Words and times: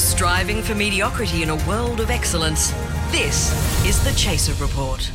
Striving 0.00 0.62
for 0.62 0.74
mediocrity 0.74 1.42
in 1.42 1.50
a 1.50 1.56
world 1.68 2.00
of 2.00 2.10
excellence. 2.10 2.70
This 3.10 3.52
is 3.86 4.02
the 4.02 4.12
Chaser 4.18 4.54
Report. 4.54 5.10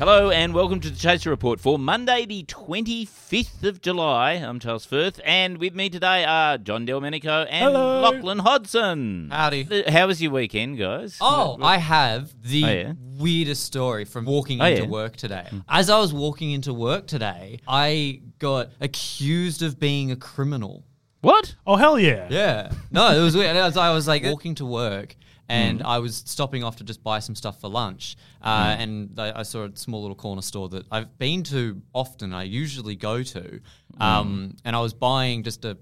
Hello 0.00 0.30
and 0.30 0.52
welcome 0.52 0.80
to 0.80 0.90
the 0.90 0.96
Chaser 0.96 1.30
Report 1.30 1.60
for 1.60 1.78
Monday, 1.78 2.26
the 2.26 2.42
25th 2.44 3.62
of 3.62 3.80
July. 3.80 4.32
I'm 4.32 4.58
Charles 4.58 4.84
Firth, 4.84 5.20
and 5.24 5.58
with 5.58 5.74
me 5.76 5.88
today 5.88 6.24
are 6.24 6.58
John 6.58 6.84
Delmenico 6.84 7.46
and 7.48 7.64
Hello. 7.64 8.00
Lachlan 8.00 8.40
Hodson. 8.40 9.28
Howdy. 9.30 9.68
Uh, 9.86 9.90
How 9.92 10.08
was 10.08 10.20
your 10.20 10.32
weekend, 10.32 10.78
guys? 10.78 11.16
Oh, 11.20 11.56
I 11.62 11.78
have 11.78 12.32
the 12.42 12.64
Oh, 12.64 12.68
yeah? 12.72 12.92
weirdest 13.16 13.62
story 13.62 14.04
from 14.04 14.24
walking 14.24 14.60
Oh, 14.60 14.64
into 14.66 14.82
yeah? 14.82 14.88
work 14.88 15.14
today. 15.16 15.46
As 15.68 15.88
I 15.88 16.00
was 16.00 16.12
walking 16.12 16.50
into 16.50 16.74
work 16.74 17.06
today, 17.06 17.60
I 17.68 18.20
got 18.40 18.70
accused 18.80 19.62
of 19.62 19.78
being 19.78 20.10
a 20.10 20.16
criminal. 20.16 20.84
What? 21.24 21.54
Oh 21.66 21.76
hell 21.76 21.98
yeah! 21.98 22.26
Yeah. 22.30 22.70
No, 22.90 23.10
it 23.18 23.20
was 23.22 23.34
weird. 23.36 23.56
As 23.56 23.76
I 23.76 23.90
was 23.92 24.06
like 24.06 24.22
walking 24.24 24.54
to 24.56 24.66
work 24.66 25.16
and 25.48 25.80
Mm. 25.80 25.84
I 25.86 25.98
was 25.98 26.22
stopping 26.26 26.64
off 26.64 26.76
to 26.76 26.84
just 26.84 27.02
buy 27.02 27.18
some 27.18 27.34
stuff 27.34 27.60
for 27.60 27.68
lunch. 27.68 28.16
Uh, 28.42 28.76
And 28.78 29.18
I, 29.18 29.40
I 29.40 29.42
saw 29.42 29.64
a 29.64 29.76
small 29.76 30.00
little 30.02 30.16
corner 30.16 30.40
store 30.42 30.68
that 30.70 30.84
I've 30.90 31.18
been 31.18 31.42
to 31.44 31.82
often, 31.92 32.32
I 32.32 32.44
usually 32.44 32.96
go 32.96 33.22
to. 33.22 33.60
Um, 34.00 34.56
And 34.64 34.74
I 34.76 34.80
was 34.80 34.94
buying 34.94 35.42
just 35.42 35.64
a 35.64 35.76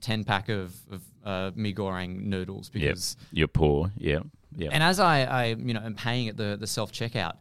10 0.00 0.22
pack 0.24 0.48
of, 0.48 0.72
of 0.90 1.02
uh, 1.24 1.50
mee 1.56 1.74
goreng 1.74 2.22
noodles 2.26 2.70
Yep. 2.72 2.80
because 2.82 3.16
You're 3.32 3.48
poor. 3.48 3.90
Yeah. 3.96 4.20
Yeah. 4.56 4.70
And 4.72 4.82
as 4.84 5.00
I, 5.00 5.24
I 5.24 5.44
you 5.54 5.74
know, 5.74 5.80
am 5.84 5.94
paying 5.94 6.28
at 6.28 6.36
the, 6.36 6.56
the 6.58 6.66
self 6.66 6.92
checkout, 6.92 7.34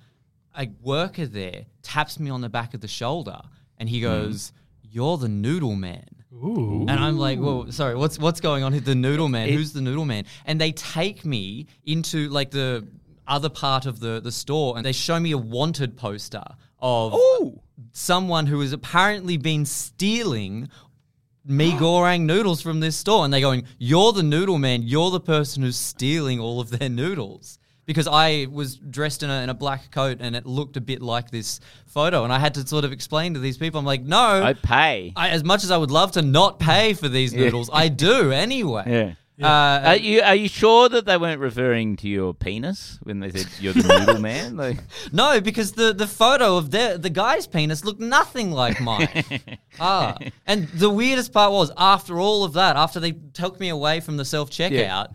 a 0.57 0.67
worker 0.81 1.27
there 1.27 1.65
taps 1.83 2.19
me 2.19 2.29
on 2.31 2.41
the 2.41 2.49
back 2.49 2.73
of 2.73 2.81
the 2.81 2.87
shoulder 2.87 3.39
and 3.77 3.87
he 3.87 4.01
goes, 4.01 4.51
You're 4.81 5.17
the 5.19 5.29
noodle 5.29 5.75
man. 5.75 6.07
Ooh. 6.33 6.85
And 6.87 6.91
I'm 6.91 7.17
like, 7.17 7.39
well, 7.39 7.71
sorry, 7.71 7.95
what's 7.95 8.19
what's 8.19 8.41
going 8.41 8.63
on 8.63 8.73
here? 8.73 8.81
The 8.81 8.95
noodle 8.95 9.29
man. 9.29 9.49
Who's 9.49 9.73
the 9.73 9.81
noodle 9.81 10.05
man? 10.05 10.25
And 10.45 10.59
they 10.59 10.71
take 10.73 11.23
me 11.25 11.67
into 11.85 12.29
like 12.29 12.51
the 12.51 12.85
other 13.27 13.49
part 13.49 13.85
of 13.85 13.99
the, 13.99 14.21
the 14.21 14.31
store 14.31 14.77
and 14.77 14.85
they 14.85 14.91
show 14.91 15.19
me 15.19 15.31
a 15.31 15.37
wanted 15.37 15.97
poster 15.97 16.43
of 16.79 17.13
Ooh. 17.13 17.59
someone 17.91 18.45
who 18.47 18.61
has 18.61 18.71
apparently 18.71 19.37
been 19.37 19.65
stealing 19.65 20.69
mee 21.45 21.71
goreng 21.79 22.21
noodles 22.21 22.61
from 22.61 22.79
this 22.79 22.95
store. 22.95 23.23
And 23.23 23.33
they're 23.33 23.41
going, 23.41 23.65
You're 23.77 24.11
the 24.13 24.23
noodle 24.23 24.57
man. 24.57 24.83
You're 24.83 25.11
the 25.11 25.19
person 25.19 25.63
who's 25.63 25.77
stealing 25.77 26.39
all 26.39 26.59
of 26.59 26.69
their 26.71 26.89
noodles. 26.89 27.59
Because 27.87 28.07
I 28.07 28.45
was 28.51 28.75
dressed 28.75 29.23
in 29.23 29.29
a, 29.31 29.41
in 29.41 29.49
a 29.49 29.53
black 29.55 29.89
coat 29.91 30.17
and 30.21 30.35
it 30.35 30.45
looked 30.45 30.77
a 30.77 30.81
bit 30.81 31.01
like 31.01 31.31
this 31.31 31.59
photo. 31.87 32.23
And 32.25 32.31
I 32.31 32.37
had 32.37 32.53
to 32.55 32.67
sort 32.67 32.83
of 32.85 32.91
explain 32.91 33.33
to 33.33 33.39
these 33.39 33.57
people, 33.57 33.79
I'm 33.79 33.85
like, 33.85 34.03
No, 34.03 34.43
I 34.43 34.53
pay. 34.53 35.13
I, 35.15 35.29
as 35.29 35.43
much 35.43 35.63
as 35.63 35.71
I 35.71 35.77
would 35.77 35.89
love 35.89 36.11
to 36.11 36.21
not 36.21 36.59
pay 36.59 36.93
for 36.93 37.07
these 37.07 37.33
noodles, 37.33 37.69
I 37.73 37.87
do 37.87 38.31
anyway. 38.31 38.83
yeah. 38.87 39.13
Uh, 39.39 39.81
Are 39.89 39.95
you 39.95 40.21
are 40.23 40.33
you 40.33 40.47
sure 40.49 40.89
that 40.89 41.05
they 41.05 41.15
weren't 41.15 41.39
referring 41.39 41.95
to 41.97 42.09
your 42.09 42.33
penis 42.33 42.97
when 43.03 43.19
they 43.19 43.29
said 43.29 43.45
you're 43.59 43.71
the 43.71 43.83
noodle 44.05 44.19
man? 44.19 44.57
Like, 44.57 44.79
no, 45.13 45.39
because 45.39 45.73
the, 45.73 45.93
the 45.93 46.07
photo 46.07 46.57
of 46.57 46.71
the 46.71 46.97
the 46.99 47.11
guy's 47.11 47.45
penis 47.45 47.85
looked 47.85 47.99
nothing 48.01 48.51
like 48.51 48.81
mine. 48.81 49.23
ah, 49.79 50.17
and 50.47 50.67
the 50.69 50.89
weirdest 50.89 51.31
part 51.33 51.51
was 51.51 51.71
after 51.77 52.19
all 52.19 52.43
of 52.45 52.53
that, 52.53 52.75
after 52.77 52.99
they 52.99 53.11
took 53.33 53.59
me 53.59 53.69
away 53.69 53.99
from 53.99 54.17
the 54.17 54.25
self 54.25 54.49
checkout, 54.49 55.13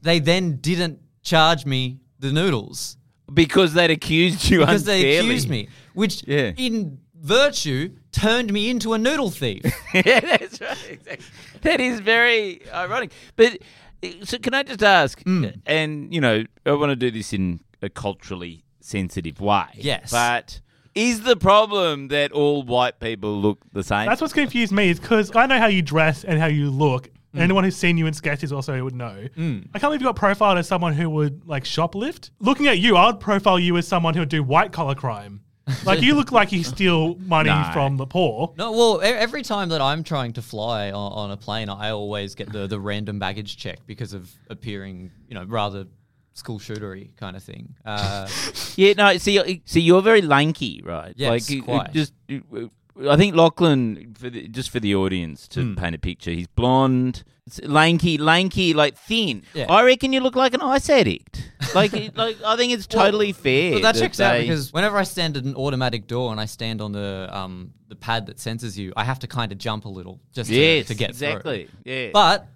they 0.00 0.20
then 0.20 0.56
didn't 0.56 0.98
charge 1.22 1.66
me 1.66 1.99
the 2.20 2.32
noodles 2.32 2.96
because 3.32 3.74
they'd 3.74 3.90
accused 3.90 4.48
you 4.50 4.60
because 4.60 4.84
they 4.84 5.18
accused 5.18 5.48
me, 5.48 5.68
which 5.94 6.22
Yeah. 6.26 6.52
in 6.56 6.98
virtue 7.14 7.90
turned 8.12 8.52
me 8.52 8.70
into 8.70 8.92
a 8.94 8.98
noodle 8.98 9.30
thief. 9.30 9.62
yeah, 9.94 10.20
that's 10.20 10.60
right. 10.60 10.76
Exactly. 10.90 11.26
That 11.62 11.80
is 11.80 12.00
very 12.00 12.60
ironic. 12.72 13.12
But 13.36 13.58
uh, 14.02 14.08
so, 14.24 14.38
can 14.38 14.54
I 14.54 14.62
just 14.62 14.82
ask? 14.82 15.22
Hmm. 15.22 15.46
And 15.66 16.12
you 16.14 16.20
know, 16.20 16.44
I 16.66 16.72
want 16.72 16.90
to 16.90 16.96
do 16.96 17.10
this 17.10 17.32
in 17.32 17.60
a 17.82 17.88
culturally 17.88 18.64
sensitive 18.80 19.40
way. 19.40 19.66
Yes. 19.74 20.10
but 20.10 20.60
is 20.94 21.22
the 21.22 21.36
problem 21.36 22.08
that 22.08 22.32
all 22.32 22.62
white 22.62 22.98
people 22.98 23.40
look 23.40 23.58
the 23.72 23.84
same? 23.84 24.06
That's 24.06 24.20
what's 24.20 24.32
confused 24.32 24.72
me 24.72 24.90
is 24.90 24.98
because 24.98 25.34
I 25.36 25.46
know 25.46 25.58
how 25.58 25.66
you 25.66 25.82
dress 25.82 26.24
and 26.24 26.38
how 26.40 26.46
you 26.46 26.70
look. 26.70 27.08
Mm. 27.34 27.40
Anyone 27.40 27.64
who's 27.64 27.76
seen 27.76 27.96
you 27.96 28.06
in 28.06 28.12
sketches 28.12 28.52
also 28.52 28.82
would 28.82 28.94
know. 28.94 29.14
I 29.36 29.38
can't 29.38 29.82
believe 29.82 30.00
you 30.00 30.06
got 30.06 30.16
profiled 30.16 30.58
as 30.58 30.66
someone 30.66 30.92
who 30.94 31.08
would 31.10 31.46
like 31.46 31.64
shoplift. 31.64 32.30
Looking 32.40 32.66
at 32.66 32.78
you, 32.80 32.96
I'd 32.96 33.20
profile 33.20 33.58
you 33.58 33.76
as 33.76 33.86
someone 33.86 34.14
who 34.14 34.20
would 34.20 34.28
do 34.28 34.42
white 34.42 34.72
collar 34.72 34.94
crime. 34.94 35.42
Like 35.84 36.02
you 36.02 36.14
look 36.14 36.32
like 36.32 36.50
you 36.50 36.64
steal 36.64 37.14
money 37.20 37.50
No. 37.50 37.70
from 37.72 37.96
the 37.96 38.06
poor. 38.06 38.52
No, 38.58 38.72
well, 38.72 39.00
e- 39.04 39.06
every 39.06 39.42
time 39.42 39.68
that 39.68 39.80
I'm 39.80 40.02
trying 40.02 40.32
to 40.32 40.42
fly 40.42 40.90
on, 40.90 41.12
on 41.12 41.30
a 41.30 41.36
plane, 41.36 41.68
I 41.68 41.90
always 41.90 42.34
get 42.34 42.50
the, 42.50 42.66
the 42.66 42.80
random 42.80 43.20
baggage 43.20 43.56
check 43.56 43.78
because 43.86 44.12
of 44.12 44.28
appearing, 44.48 45.12
you 45.28 45.34
know, 45.36 45.44
rather 45.44 45.86
school 46.34 46.58
shootery 46.58 47.14
kind 47.16 47.36
of 47.36 47.44
thing. 47.44 47.76
Uh, 47.84 48.26
yeah. 48.76 48.94
No. 48.94 49.16
See, 49.18 49.62
see, 49.64 49.80
you're 49.80 50.02
very 50.02 50.22
lanky, 50.22 50.82
right? 50.84 51.12
Yes, 51.16 51.48
like 51.48 51.64
quite. 51.64 51.92
Just, 51.92 52.14
you- 52.26 52.70
I 53.08 53.16
think 53.16 53.34
Lachlan, 53.34 54.14
for 54.18 54.28
the, 54.30 54.48
just 54.48 54.70
for 54.70 54.80
the 54.80 54.94
audience 54.94 55.48
to 55.48 55.62
Hmm. 55.62 55.74
paint 55.74 55.94
a 55.94 55.98
picture, 55.98 56.30
he's 56.30 56.46
blonde, 56.48 57.24
lanky, 57.62 58.18
lanky, 58.18 58.74
like 58.74 58.96
thin. 58.96 59.42
Yeah. 59.54 59.66
I 59.68 59.82
reckon 59.84 60.12
you 60.12 60.20
look 60.20 60.36
like 60.36 60.54
an 60.54 60.60
ice 60.60 60.88
addict. 60.90 61.50
Like, 61.74 61.92
like 62.16 62.36
I 62.44 62.56
think 62.56 62.72
it's 62.72 62.86
totally 63.02 63.32
fair. 63.32 63.72
but 63.72 63.82
that 63.82 63.94
checks 63.94 64.20
out 64.20 64.38
because 64.40 64.72
whenever 64.72 64.96
I 64.98 65.04
stand 65.04 65.36
at 65.36 65.44
an 65.44 65.54
automatic 65.54 66.06
door 66.06 66.30
and 66.32 66.40
I 66.40 66.44
stand 66.46 66.80
on 66.80 66.92
the 66.92 67.28
um, 67.32 67.72
the 67.88 67.96
pad 67.96 68.26
that 68.26 68.38
senses 68.38 68.78
you, 68.78 68.92
I 68.96 69.04
have 69.04 69.18
to 69.20 69.26
kind 69.26 69.50
of 69.52 69.58
jump 69.58 69.84
a 69.84 69.88
little 69.88 70.20
just 70.32 70.50
to- 70.50 70.56
yes, 70.56 70.86
to, 70.88 70.94
get 70.94 71.10
exactly. 71.10 71.66
through. 71.66 71.92
Yeah, 71.92 72.10
But 72.12 72.46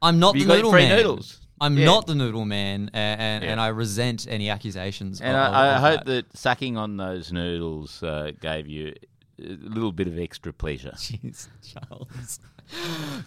I'm 0.00 0.18
not 0.18 0.34
You 0.34 0.44
the 0.46 0.56
noodle 0.56 0.72
man. 0.72 0.96
noodles. 0.96 1.38
I'm 1.60 1.78
Yeah. 1.78 1.84
not 1.86 2.08
the 2.08 2.16
noodle 2.16 2.44
man, 2.44 2.90
and, 2.92 3.20
and, 3.20 3.44
Yeah. 3.44 3.62
I 3.62 3.68
resent 3.68 4.26
any 4.28 4.50
accusations. 4.50 5.20
And 5.20 5.36
of, 5.36 5.54
I, 5.54 5.68
I 5.68 5.74
of 5.76 5.80
hope 5.80 6.04
that. 6.06 6.36
sucking 6.36 6.76
on 6.76 6.96
those 6.96 7.30
noodles 7.32 8.02
uh, 8.02 8.32
gave 8.40 8.66
you 8.66 8.94
a 9.40 9.44
little 9.68 9.92
bit 9.92 10.06
of 10.08 10.18
extra 10.18 10.52
pleasure. 10.52 10.92
Jeez, 10.96 11.48
Charles. 11.62 12.40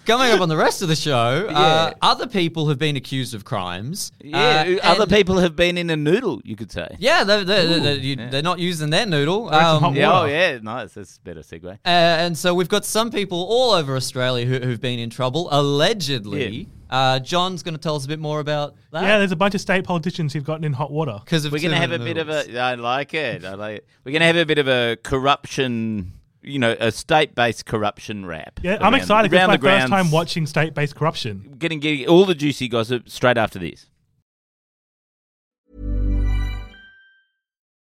Coming 0.06 0.32
up 0.32 0.40
on 0.42 0.50
the 0.50 0.58
rest 0.58 0.82
of 0.82 0.88
the 0.88 0.96
show, 0.96 1.48
uh, 1.50 1.94
other 2.02 2.26
people 2.26 2.70
have 2.70 2.80
been 2.80 2.96
accused 2.96 3.34
of 3.36 3.44
crimes. 3.44 4.12
Yeah, 4.24 4.78
uh, 4.82 4.88
other 4.88 5.06
people 5.06 5.38
have 5.40 5.56
been 5.56 5.78
in 5.78 5.90
a 5.90 5.96
noodle, 5.96 6.42
you 6.44 6.56
could 6.56 6.72
say. 6.72 6.96
Yeah, 7.00 7.24
they're, 7.24 7.44
they're, 7.44 7.68
they're, 7.68 7.80
they're- 7.80 7.98
you- 7.98 8.16
yeah. 8.18 8.30
they're 8.30 8.42
not 8.42 8.60
using 8.60 8.90
their 8.90 9.06
noodle. 9.06 9.50
some 9.52 9.84
Um, 9.84 9.96
Yeah, 9.96 10.10
oh 10.12 10.22
water. 10.22 10.32
yeah, 10.32 10.60
nice. 10.64 10.94
That's 10.94 11.18
a 11.18 11.22
better 11.22 11.42
segue. 11.42 11.66
uh, 11.74 11.78
and 11.86 12.36
so 12.38 12.56
we've 12.56 12.70
got 12.70 12.86
some 12.86 13.12
people 13.12 13.44
all 13.50 13.72
over 13.72 13.96
Australia 13.96 14.46
who, 14.46 14.60
who've 14.60 14.82
been 14.82 15.00
in 15.00 15.10
trouble, 15.10 15.48
allegedly. 15.52 16.70
Uh, 16.90 17.20
John's 17.20 17.64
going 17.64 17.74
to 17.74 17.80
tell 17.82 17.96
us 17.96 18.06
a 18.06 18.08
bit 18.08 18.20
more 18.20 18.40
about 18.40 18.76
that. 18.92 19.04
Yeah, 19.04 19.18
there's 19.18 19.32
a 19.32 19.36
bunch 19.36 19.56
of 19.56 19.62
state 19.62 19.84
politicians 19.84 20.34
who've 20.34 20.44
gotten 20.44 20.64
in 20.64 20.74
hot 20.74 20.92
water. 20.92 21.20
because 21.24 21.50
We're 21.50 21.60
going 21.60 21.72
to 21.72 21.78
have 21.78 21.92
a 21.92 21.98
200 21.98 22.14
bit 22.14 22.18
of 22.18 22.30
a. 22.30 22.60
I 22.60 22.76
like 22.76 23.14
it. 23.14 23.44
I 23.44 23.56
like 23.56 23.78
it. 23.78 23.88
We're 24.04 24.12
going 24.12 24.22
to 24.22 24.28
have 24.28 24.36
a 24.38 24.46
bit 24.46 24.58
of 24.60 24.68
a 24.68 24.98
corruption. 25.04 26.14
You 26.42 26.60
know, 26.60 26.76
a 26.80 26.92
state-based 26.92 27.66
corruption 27.66 28.24
rap. 28.28 28.60
Yeah, 28.62 28.78
I'm 28.80 28.94
excited 28.94 29.32
because 29.32 29.46
it's 29.46 29.48
my 29.48 29.58
the 29.58 29.80
first 29.80 29.88
time 29.88 30.12
watching 30.12 30.46
state-based 30.46 30.96
corruption. 30.96 31.56
Getting, 31.58 31.80
getting 31.80 32.08
all 32.08 32.24
the 32.26 32.36
juicy 32.36 32.68
gossip 32.68 33.10
straight 33.10 33.38
after 33.40 33.58
this. 33.58 33.88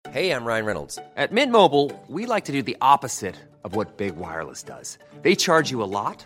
Hey, 0.10 0.32
I'm 0.32 0.46
Ryan 0.46 0.66
Reynolds. 0.66 0.98
At 1.16 1.32
Mint 1.32 1.52
Mobile, 1.52 1.92
we 2.08 2.26
like 2.26 2.46
to 2.46 2.52
do 2.52 2.64
the 2.64 2.78
opposite 2.82 3.36
of 3.64 3.76
what 3.76 3.98
Big 3.98 4.16
Wireless 4.16 4.64
does. 4.64 4.98
They 5.22 5.36
charge 5.36 5.70
you 5.70 5.84
a 5.84 5.86
lot, 5.86 6.26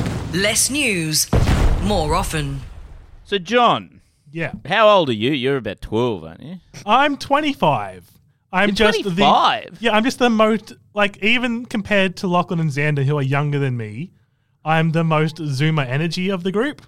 Less 0.33 0.69
news, 0.69 1.27
more 1.83 2.15
often. 2.15 2.61
So, 3.25 3.37
John, 3.37 4.01
Yeah, 4.31 4.53
how 4.65 4.87
old 4.87 5.09
are 5.09 5.13
you? 5.13 5.31
You're 5.31 5.57
about 5.57 5.81
twelve, 5.81 6.23
aren't 6.23 6.41
you? 6.41 6.59
I'm 6.85 7.17
25. 7.17 8.09
I'm 8.53 8.69
You're 8.69 8.75
just 8.75 9.01
25? 9.01 9.79
the 9.79 9.85
yeah. 9.85 9.91
I'm 9.95 10.03
just 10.05 10.19
the 10.19 10.29
most 10.29 10.73
like 10.93 11.21
even 11.21 11.65
compared 11.65 12.15
to 12.17 12.27
Lachlan 12.27 12.59
and 12.61 12.69
Xander, 12.69 13.03
who 13.03 13.17
are 13.17 13.21
younger 13.21 13.59
than 13.59 13.75
me. 13.75 14.11
I'm 14.63 14.91
the 14.91 15.03
most 15.03 15.35
Zoomer 15.37 15.85
energy 15.85 16.29
of 16.29 16.43
the 16.43 16.51
group. 16.51 16.81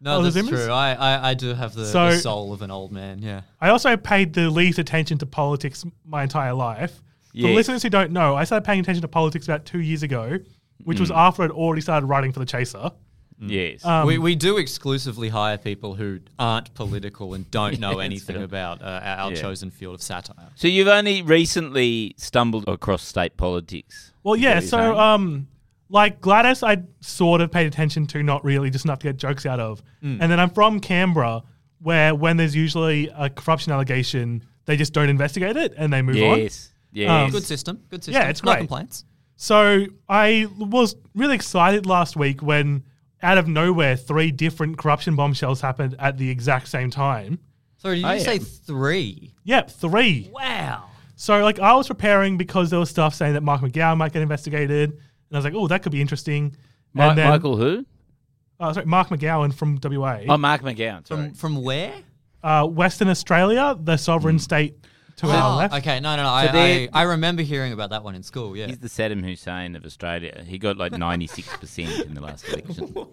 No, 0.00 0.16
Oh, 0.18 0.22
the 0.22 0.30
that's 0.30 0.46
Zoomers? 0.46 0.64
true. 0.64 0.72
I, 0.72 0.94
I, 0.94 1.30
I 1.30 1.34
do 1.34 1.54
have 1.54 1.74
the, 1.74 1.86
So- 1.86 2.10
the 2.10 2.16
soul 2.18 2.52
of 2.52 2.62
an 2.62 2.70
old 2.72 2.90
man, 2.92 3.20
yeah. 3.20 3.42
I 3.60 3.68
also 3.70 3.96
paid 3.96 4.32
the 4.34 4.50
least 4.50 4.78
attention 4.80 5.18
to 5.18 5.26
politics 5.26 5.84
my 6.04 6.24
entire 6.24 6.54
life. 6.54 6.96
For 7.30 7.38
Yes. 7.38 7.54
listeners 7.54 7.82
who 7.84 7.90
don't 7.90 8.10
know, 8.12 8.34
I 8.36 8.44
started 8.44 8.64
paying 8.66 8.80
attention 8.80 9.02
to 9.02 9.08
politics 9.08 9.46
about 9.46 9.64
two 9.64 9.80
years 9.80 10.02
ago, 10.02 10.38
which 10.82 10.96
Mm. 10.98 11.00
was 11.00 11.10
after 11.10 11.42
I'd 11.42 11.50
already 11.50 11.82
started 11.82 12.06
writing 12.06 12.32
for 12.32 12.40
the 12.40 12.46
Chaser. 12.46 12.90
Yes. 13.40 13.84
Um, 13.84 14.06
we, 14.06 14.16
we 14.18 14.34
do 14.36 14.56
exclusively 14.58 15.28
hire 15.28 15.58
people 15.58 15.94
who 15.96 16.20
aren't 16.38 16.72
political 16.74 17.34
and 17.34 17.50
don't 17.50 17.78
know 17.84 17.98
anything 17.98 18.42
about 18.42 18.80
uh, 18.80 19.00
our 19.02 19.30
Yeah. 19.32 19.40
chosen 19.40 19.70
field 19.70 19.94
of 19.96 20.02
satire. 20.02 20.50
so 20.54 20.68
you've 20.68 20.88
only 20.88 21.20
recently 21.22 22.14
stumbled 22.16 22.64
across 22.68 23.02
state 23.02 23.36
politics. 23.36 24.12
Well, 24.22 24.36
yeah. 24.36 24.60
So, 24.60 24.66
saying? 24.78 24.96
um, 24.96 25.48
like 25.90 26.20
Gladys, 26.20 26.62
I 26.62 26.82
sort 27.00 27.40
of 27.40 27.50
paid 27.50 27.66
attention 27.66 28.06
to, 28.08 28.22
not 28.22 28.44
really, 28.44 28.70
just 28.70 28.84
enough 28.84 29.00
to 29.00 29.08
get 29.08 29.16
jokes 29.16 29.44
out 29.46 29.60
of. 29.60 29.82
Hmm. 30.00 30.18
And 30.20 30.30
then 30.32 30.40
I'm 30.40 30.50
from 30.50 30.80
Canberra, 30.80 31.42
where 31.80 32.14
when 32.14 32.36
there's 32.36 32.54
usually 32.54 33.10
a 33.16 33.28
corruption 33.28 33.72
allegation, 33.72 34.44
they 34.64 34.76
just 34.76 34.92
don't 34.92 35.08
investigate 35.10 35.56
it 35.56 35.74
and 35.76 35.92
they 35.92 36.00
move 36.02 36.16
on. 36.16 36.38
yes. 36.40 36.70
Yes. 36.92 37.10
Um, 37.10 37.30
Good 37.32 37.42
system. 37.44 37.80
Good 37.90 38.04
system. 38.04 38.22
Yeah, 38.22 38.28
it's 38.30 38.42
no 38.44 38.52
great. 38.52 38.58
complaints. 38.60 39.04
So 39.44 39.84
I 40.08 40.46
was 40.56 40.96
really 41.14 41.34
excited 41.34 41.84
last 41.84 42.16
week 42.16 42.40
when, 42.42 42.82
out 43.22 43.36
of 43.36 43.46
nowhere, 43.46 43.94
three 43.94 44.30
different 44.30 44.78
corruption 44.78 45.16
bombshells 45.16 45.60
happened 45.60 45.96
at 45.98 46.16
the 46.16 46.30
exact 46.30 46.66
same 46.68 46.88
time. 46.90 47.38
Sorry, 47.76 47.96
did 47.96 48.00
you 48.00 48.06
I 48.08 48.18
say 48.20 48.36
am. 48.36 48.40
three? 48.40 49.34
Yep, 49.44 49.70
three. 49.70 50.30
Wow. 50.32 50.84
So 51.16 51.42
like 51.42 51.58
I 51.60 51.74
was 51.74 51.86
preparing 51.88 52.38
because 52.38 52.70
there 52.70 52.78
was 52.80 52.88
stuff 52.88 53.14
saying 53.14 53.34
that 53.34 53.42
Mark 53.42 53.60
McGowan 53.60 53.98
might 53.98 54.14
get 54.14 54.22
investigated, 54.22 54.92
and 54.92 54.98
I 55.30 55.36
was 55.36 55.44
like, 55.44 55.52
oh, 55.54 55.68
that 55.68 55.82
could 55.82 55.92
be 55.92 56.00
interesting. 56.00 56.56
Mi- 56.94 57.02
and 57.02 57.18
then, 57.18 57.28
Michael 57.28 57.58
who? 57.58 57.84
oh, 58.60 58.72
sorry, 58.72 58.86
Mark 58.86 59.08
McGowan 59.10 59.52
from 59.52 59.78
WA, 59.82 60.20
Oh, 60.26 60.38
Mark 60.38 60.62
McGowan. 60.62 61.06
Sorry. 61.06 61.24
From 61.28 61.34
from 61.34 61.62
where? 61.62 61.92
uh, 62.42 62.66
Western 62.66 63.08
Australia, 63.10 63.76
the 63.78 63.98
sovereign 63.98 64.38
state 64.38 64.74
to 65.16 65.28
our 65.28 65.52
Oh, 65.52 65.56
left. 65.56 65.74
okay. 65.74 66.00
No, 66.00 66.16
no, 66.16 66.22
no. 66.22 66.28
So 66.28 66.34
I, 66.34 66.46
they- 66.52 66.88
I, 66.88 67.00
I 67.00 67.02
remember 67.02 67.42
hearing 67.42 67.72
about 67.72 67.90
that 67.90 68.02
one 68.02 68.14
in 68.14 68.22
school. 68.22 68.56
Yeah. 68.56 68.66
He's 68.66 68.78
the 68.78 68.88
Saddam 68.88 69.24
Hussein 69.24 69.76
of 69.76 69.84
Australia. 69.84 70.42
He 70.46 70.58
got 70.58 70.76
like 70.76 70.92
96% 70.92 72.06
in 72.06 72.14
the 72.14 72.20
last 72.20 72.48
election. 72.48 72.94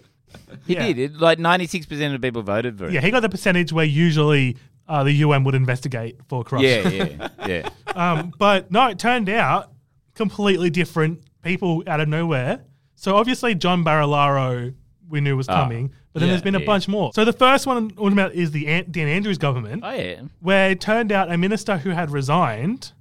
He 0.66 0.76
Yeah. 0.76 0.88
did. 0.88 0.98
It, 1.00 1.14
like 1.18 1.40
96% 1.40 2.16
of 2.16 2.22
people 2.22 2.42
voted 2.42 2.78
for 2.78 2.86
him. 2.88 2.94
Yeah, 2.94 3.02
he 3.02 3.12
got 3.12 3.20
the 3.20 3.28
percentage 3.28 3.74
where 3.74 3.84
usually 3.84 4.56
uh, 4.88 5.04
the 5.04 5.12
UN 5.12 5.44
would 5.44 5.56
investigate 5.56 6.20
for 6.30 6.44
corruption. 6.46 6.92
Yeah, 6.94 7.04
yeah, 7.04 7.28
yeah. 7.48 7.70
Um, 7.96 8.32
but 8.40 8.72
no, 8.72 8.88
it 8.88 8.98
turned 8.98 9.28
out 9.28 9.74
completely 10.16 10.70
different 10.70 11.24
people 11.44 11.84
out 11.86 12.00
of 12.00 12.08
nowhere. 12.08 12.62
So 12.96 13.18
obviously 13.18 13.54
John 13.56 13.84
Barilaro 13.84 14.74
we 15.12 15.22
knew 15.22 15.36
was 15.38 15.48
coming, 15.48 15.92
but 16.14 16.20
then 16.20 16.28
yeah, 16.28 16.34
there's 16.34 16.42
been 16.42 16.56
a 16.56 16.60
yeah. 16.60 16.66
bunch 16.66 16.88
more. 16.88 17.12
So 17.14 17.26
the 17.26 17.34
first 17.34 17.68
one 17.68 17.78
I'm 17.78 17.92
talking 17.92 18.14
about 18.14 18.34
is 18.34 18.52
the 18.52 18.68
An- 18.68 18.88
Dan 18.90 19.08
Andrews 19.08 19.38
government, 19.38 19.84
Oh, 19.86 19.92
yeah. 19.92 20.22
where 20.40 20.72
it 20.72 20.82
turned 20.82 21.12
out 21.12 21.32
a 21.32 21.38
minister 21.38 21.78
who 21.78 21.92
had 21.92 22.10
resigned 22.10 22.92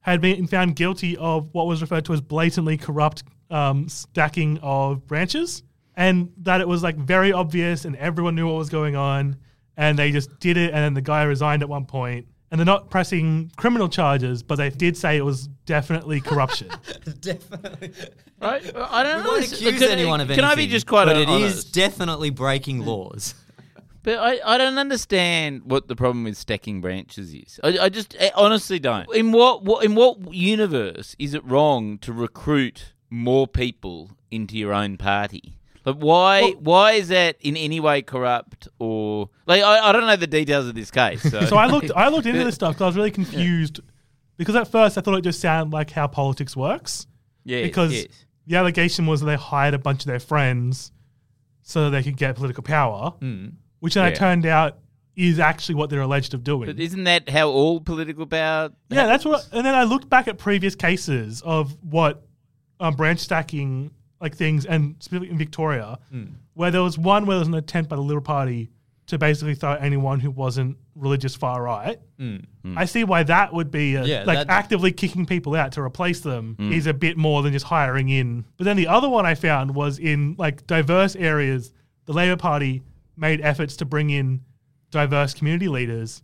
had 0.00 0.20
been 0.22 0.46
found 0.46 0.74
guilty 0.76 1.16
of 1.18 1.48
what 1.52 1.66
was 1.66 1.82
referred 1.82 2.06
to 2.06 2.12
as 2.14 2.20
blatantly 2.22 2.78
corrupt 2.78 3.22
um, 3.50 3.86
stacking 3.88 4.58
of 4.62 5.06
branches, 5.06 5.62
and 5.94 6.32
that 6.38 6.60
it 6.62 6.66
was 6.68 6.82
like 6.82 6.96
very 6.96 7.32
obvious 7.32 7.84
and 7.84 7.94
everyone 7.96 8.34
knew 8.34 8.46
what 8.46 8.56
was 8.56 8.70
going 8.70 8.96
on, 8.96 9.36
and 9.76 9.98
they 9.98 10.10
just 10.10 10.38
did 10.40 10.56
it, 10.56 10.72
and 10.72 10.82
then 10.82 10.94
the 10.94 11.02
guy 11.02 11.22
resigned 11.24 11.62
at 11.62 11.68
one 11.68 11.84
point. 11.84 12.26
And 12.50 12.58
they're 12.58 12.66
not 12.66 12.90
pressing 12.90 13.52
criminal 13.56 13.88
charges, 13.88 14.42
but 14.42 14.56
they 14.56 14.70
did 14.70 14.96
say 14.96 15.16
it 15.16 15.24
was 15.24 15.46
definitely 15.66 16.20
corruption. 16.20 16.68
definitely. 17.20 17.92
Right? 18.42 18.62
I 18.76 19.02
don't 19.04 19.18
We 19.18 19.22
know. 19.22 19.28
won't 19.30 19.40
This- 19.42 19.52
accuse 19.60 19.78
can, 19.80 19.90
anyone 19.90 20.20
of 20.20 20.28
anything. 20.30 20.42
Can. 20.44 20.50
I 20.50 20.56
be 20.56 20.66
just 20.66 20.86
quite 20.86 21.04
But 21.04 21.16
it 21.16 21.28
honest? 21.28 21.58
is 21.58 21.64
definitely 21.64 22.30
breaking 22.30 22.84
laws. 22.84 23.34
But 24.02 24.16
I, 24.16 24.40
I 24.54 24.56
don't 24.56 24.78
understand 24.78 25.60
what 25.66 25.86
the 25.86 25.94
problem 25.94 26.24
with 26.24 26.34
stacking 26.38 26.80
branches 26.80 27.34
is. 27.34 27.60
I, 27.62 27.78
I 27.80 27.88
just 27.90 28.16
I 28.18 28.32
honestly 28.34 28.78
don't. 28.78 29.14
In 29.14 29.30
what, 29.30 29.62
what 29.62 29.84
in 29.84 29.94
what 29.94 30.32
universe 30.32 31.14
is 31.18 31.34
it 31.34 31.44
wrong 31.44 31.98
to 31.98 32.10
recruit 32.14 32.94
more 33.10 33.46
people 33.46 34.12
into 34.30 34.56
your 34.56 34.72
own 34.72 34.96
party? 34.96 35.58
Like 35.84 35.96
why 35.96 36.50
why 36.58 36.92
is 36.92 37.08
that 37.08 37.36
in 37.40 37.56
any 37.56 37.80
way 37.80 38.02
corrupt 38.02 38.68
or 38.78 39.30
like 39.46 39.62
I, 39.62 39.88
I 39.88 39.92
don't 39.92 40.06
know 40.06 40.16
the 40.16 40.26
details 40.26 40.66
of 40.66 40.74
this 40.74 40.90
case. 40.90 41.22
So, 41.22 41.44
So 41.46 41.56
I 41.56 41.66
looked, 41.66 41.90
I 41.96 42.08
looked 42.08 42.26
into 42.26 42.44
this 42.44 42.54
stuff 42.54 42.74
because 42.74 42.82
I 42.82 42.86
was 42.86 42.96
really 42.96 43.10
confused. 43.10 43.80
Because 44.36 44.56
at 44.56 44.68
first 44.68 44.96
I 44.98 45.00
thought 45.00 45.14
it 45.16 45.22
just 45.22 45.40
sounded 45.40 45.72
like 45.72 45.90
how 45.90 46.06
politics 46.06 46.56
works. 46.56 47.06
yeah, 47.44 47.62
because 47.62 47.92
yes. 47.92 48.06
the 48.46 48.56
allegation 48.56 49.06
was 49.06 49.20
that 49.20 49.26
they 49.26 49.36
hired 49.36 49.74
a 49.74 49.78
bunch 49.78 50.00
of 50.02 50.06
their 50.06 50.20
friends 50.20 50.92
so 51.62 51.90
they 51.90 52.02
could 52.02 52.16
get 52.16 52.34
political 52.36 52.62
power, 52.62 53.12
which 53.80 53.94
then 53.94 54.04
Yeah. 54.04 54.10
it 54.10 54.16
turned 54.16 54.46
out 54.46 54.78
is 55.16 55.38
actually 55.38 55.74
what 55.74 55.90
they're 55.90 56.00
alleged 56.00 56.32
of 56.34 56.42
doing. 56.42 56.66
But 56.66 56.80
isn't 56.80 57.04
that 57.04 57.28
how 57.28 57.48
all 57.50 57.80
political 57.80 58.26
power? 58.26 58.70
yeah, 58.88 59.06
that's 59.06 59.24
what. 59.24 59.46
And 59.52 59.64
then 59.66 59.74
I 59.74 59.84
looked 59.84 60.08
back 60.08 60.26
at 60.28 60.38
previous 60.38 60.74
cases 60.74 61.42
of 61.42 61.76
what 61.82 62.22
um, 62.80 62.96
branch 62.96 63.20
stacking 63.20 63.90
like 64.20 64.34
things, 64.34 64.66
and 64.66 64.96
specifically 65.00 65.30
in 65.30 65.38
Victoria, 65.38 65.98
hmm. 66.10 66.24
where 66.54 66.70
there 66.70 66.82
was 66.82 66.98
one 66.98 67.26
where 67.26 67.36
there 67.36 67.40
was 67.40 67.48
an 67.48 67.54
attempt 67.54 67.88
by 67.90 67.96
the 67.96 68.02
Liberal 68.02 68.22
Party 68.22 68.70
to 69.06 69.18
basically 69.18 69.54
throw 69.56 69.72
anyone 69.74 70.20
who 70.20 70.30
wasn't 70.30 70.76
religious 70.94 71.34
far 71.34 71.62
right. 71.62 71.98
Hmm. 72.18 72.36
Hmm. 72.62 72.78
I 72.78 72.84
see 72.84 73.02
why 73.02 73.22
that 73.24 73.52
would 73.52 73.70
be 73.70 73.96
a, 73.96 74.04
Yeah, 74.04 74.24
like 74.24 74.38
that- 74.38 74.50
actively 74.50 74.92
kicking 74.92 75.26
people 75.26 75.54
out 75.56 75.72
to 75.72 75.80
replace 75.82 76.20
them 76.20 76.56
is 76.58 76.86
a 76.86 76.94
bit 76.94 77.16
more 77.16 77.42
than 77.42 77.52
just 77.52 77.66
hiring 77.66 78.08
in. 78.08 78.44
But 78.56 78.64
then 78.64 78.76
the 78.76 78.86
other 78.86 79.08
one 79.08 79.26
I 79.26 79.34
found 79.34 79.74
was 79.74 79.98
in 79.98 80.36
like 80.38 80.66
diverse 80.66 81.16
areas. 81.16 81.72
The 82.04 82.12
Labor 82.12 82.36
Party 82.36 82.82
made 83.16 83.40
efforts 83.40 83.76
to 83.78 83.84
bring 83.84 84.10
in 84.10 84.42
diverse 84.90 85.34
community 85.34 85.68
leaders. 85.68 86.22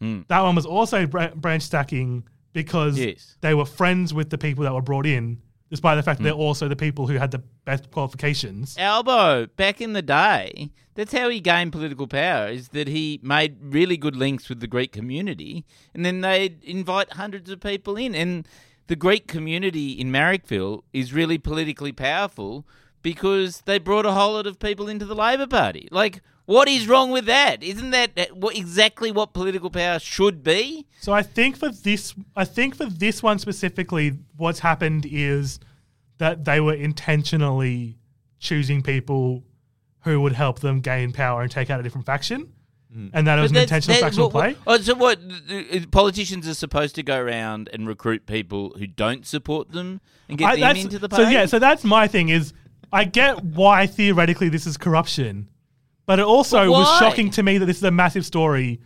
That 0.00 0.40
one 0.40 0.54
was 0.54 0.66
also 0.66 1.06
branch 1.06 1.62
stacking 1.62 2.24
because 2.52 2.98
Yes. 2.98 3.36
they 3.40 3.54
were 3.54 3.64
friends 3.64 4.12
with 4.12 4.28
the 4.28 4.36
people 4.38 4.64
that 4.64 4.72
were 4.74 4.82
brought 4.82 5.06
in, 5.06 5.38
despite 5.70 5.96
the 5.96 6.02
fact 6.02 6.18
that 6.18 6.24
they're 6.24 6.32
mm. 6.32 6.38
also 6.38 6.68
the 6.68 6.76
people 6.76 7.06
who 7.06 7.14
had 7.14 7.30
the 7.30 7.42
best 7.64 7.90
qualifications. 7.90 8.76
Albo, 8.78 9.46
back 9.46 9.80
in 9.80 9.92
the 9.92 10.02
day, 10.02 10.70
that's 10.94 11.12
how 11.12 11.28
he 11.28 11.40
gained 11.40 11.72
political 11.72 12.06
power, 12.06 12.48
is 12.48 12.68
that 12.68 12.88
he 12.88 13.20
made 13.22 13.56
really 13.60 13.96
good 13.96 14.16
links 14.16 14.48
with 14.48 14.60
the 14.60 14.66
Greek 14.66 14.92
community, 14.92 15.64
and 15.92 16.04
then 16.04 16.20
they'd 16.20 16.62
invite 16.64 17.14
hundreds 17.14 17.50
of 17.50 17.60
people 17.60 17.96
in. 17.96 18.14
And 18.14 18.46
the 18.86 18.96
Greek 18.96 19.26
community 19.26 19.92
in 19.92 20.10
Marrickville 20.12 20.82
is 20.92 21.12
really 21.12 21.38
politically 21.38 21.92
powerful 21.92 22.66
because 23.04 23.60
they 23.66 23.78
brought 23.78 24.06
a 24.06 24.12
whole 24.12 24.32
lot 24.32 24.48
of 24.48 24.58
people 24.58 24.88
into 24.88 25.04
the 25.04 25.14
Labor 25.14 25.46
Party. 25.46 25.86
Like, 25.92 26.22
what 26.46 26.68
is 26.68 26.88
wrong 26.88 27.10
with 27.10 27.26
that? 27.26 27.62
Isn't 27.62 27.90
that 27.90 28.10
exactly 28.54 29.12
what 29.12 29.34
political 29.34 29.70
power 29.70 29.98
should 30.00 30.42
be? 30.42 30.86
So 31.00 31.12
I 31.12 31.22
think 31.22 31.56
for 31.56 31.68
this, 31.68 32.14
I 32.34 32.44
think 32.46 32.74
for 32.74 32.86
this 32.86 33.22
one 33.22 33.38
specifically, 33.38 34.14
what's 34.36 34.58
happened 34.60 35.06
is 35.08 35.60
that 36.18 36.44
they 36.46 36.60
were 36.60 36.74
intentionally 36.74 37.98
choosing 38.40 38.82
people 38.82 39.44
who 40.00 40.20
would 40.22 40.32
help 40.32 40.60
them 40.60 40.80
gain 40.80 41.12
power 41.12 41.42
and 41.42 41.50
take 41.50 41.68
out 41.70 41.80
a 41.80 41.82
different 41.82 42.06
faction, 42.06 42.52
and 43.12 43.26
that 43.26 43.38
it 43.38 43.42
was 43.42 43.50
an 43.50 43.56
intentional 43.58 44.00
factional 44.00 44.30
what- 44.30 44.32
play. 44.32 44.52
what- 44.64 44.80
oh, 44.80 44.82
so 44.82 44.94
what? 44.94 45.18
uh, 45.50 45.80
Politicians 45.90 46.46
are 46.48 46.54
supposed 46.54 46.94
to 46.94 47.02
go 47.02 47.18
around 47.18 47.68
and 47.72 47.86
recruit 47.86 48.24
people 48.26 48.74
who 48.78 48.86
don't 48.86 49.26
support 49.26 49.72
them 49.72 50.00
and 50.28 50.38
get 50.38 50.48
I- 50.48 50.56
them 50.60 50.76
into 50.76 50.98
the 50.98 51.08
party? 51.08 51.24
so 51.24 51.30
yeah, 51.30 51.46
so 51.46 51.58
that's 51.58 51.84
my 51.84 52.06
thing 52.06 52.28
is 52.28 52.52
I 52.94 53.04
get 53.04 53.42
why 53.42 53.86
theoretically 53.86 54.48
this 54.48 54.66
is 54.66 54.76
corruption, 54.76 55.48
but 56.06 56.18
it 56.20 56.24
also 56.24 56.66
But 56.66 56.70
was 56.70 56.86
why? 56.86 56.98
shocking 57.00 57.30
to 57.30 57.42
me 57.42 57.58
that 57.58 57.66
this 57.66 57.78
is 57.78 57.82
a 57.82 57.90
massive 57.90 58.24
story 58.24 58.80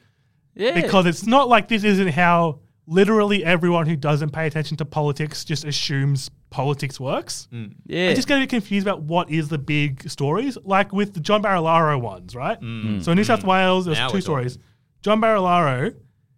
yeah. 0.55 0.73
because 0.73 1.05
it's 1.07 1.27
not 1.27 1.49
like 1.49 1.69
this 1.69 1.85
isn't 1.85 2.09
how 2.09 2.61
literally 2.87 3.45
everyone 3.45 3.87
who 3.87 3.97
doesn't 3.97 4.31
pay 4.31 4.47
attention 4.47 4.79
to 4.79 4.85
politics 4.85 5.45
just 5.45 5.65
assumes 5.65 6.31
politics 6.49 6.99
works. 6.99 7.49
Hmm. 7.51 7.67
yeah. 7.85 8.09
I 8.09 8.15
just 8.15 8.27
get 8.27 8.39
a 8.39 8.41
bit 8.41 8.49
confused 8.49 8.87
about 8.87 9.03
what 9.03 9.31
is 9.31 9.49
the 9.49 9.59
big 9.59 10.09
stories, 10.09 10.57
like 10.65 10.91
with 10.93 11.13
the 11.13 11.21
John 11.21 11.43
Barilaro 11.43 12.01
ones, 12.01 12.35
right? 12.35 12.59
Mm. 12.59 13.05
So 13.05 13.13
in 13.13 13.17
New 13.17 13.25
South 13.25 13.43
hmm. 13.43 13.49
Wales, 13.49 13.85
there's 13.85 13.99
Now 13.99 14.09
two 14.09 14.17
we're 14.17 14.23
stories. 14.23 14.59
John 15.03 15.21
Barilaro, 15.21 15.95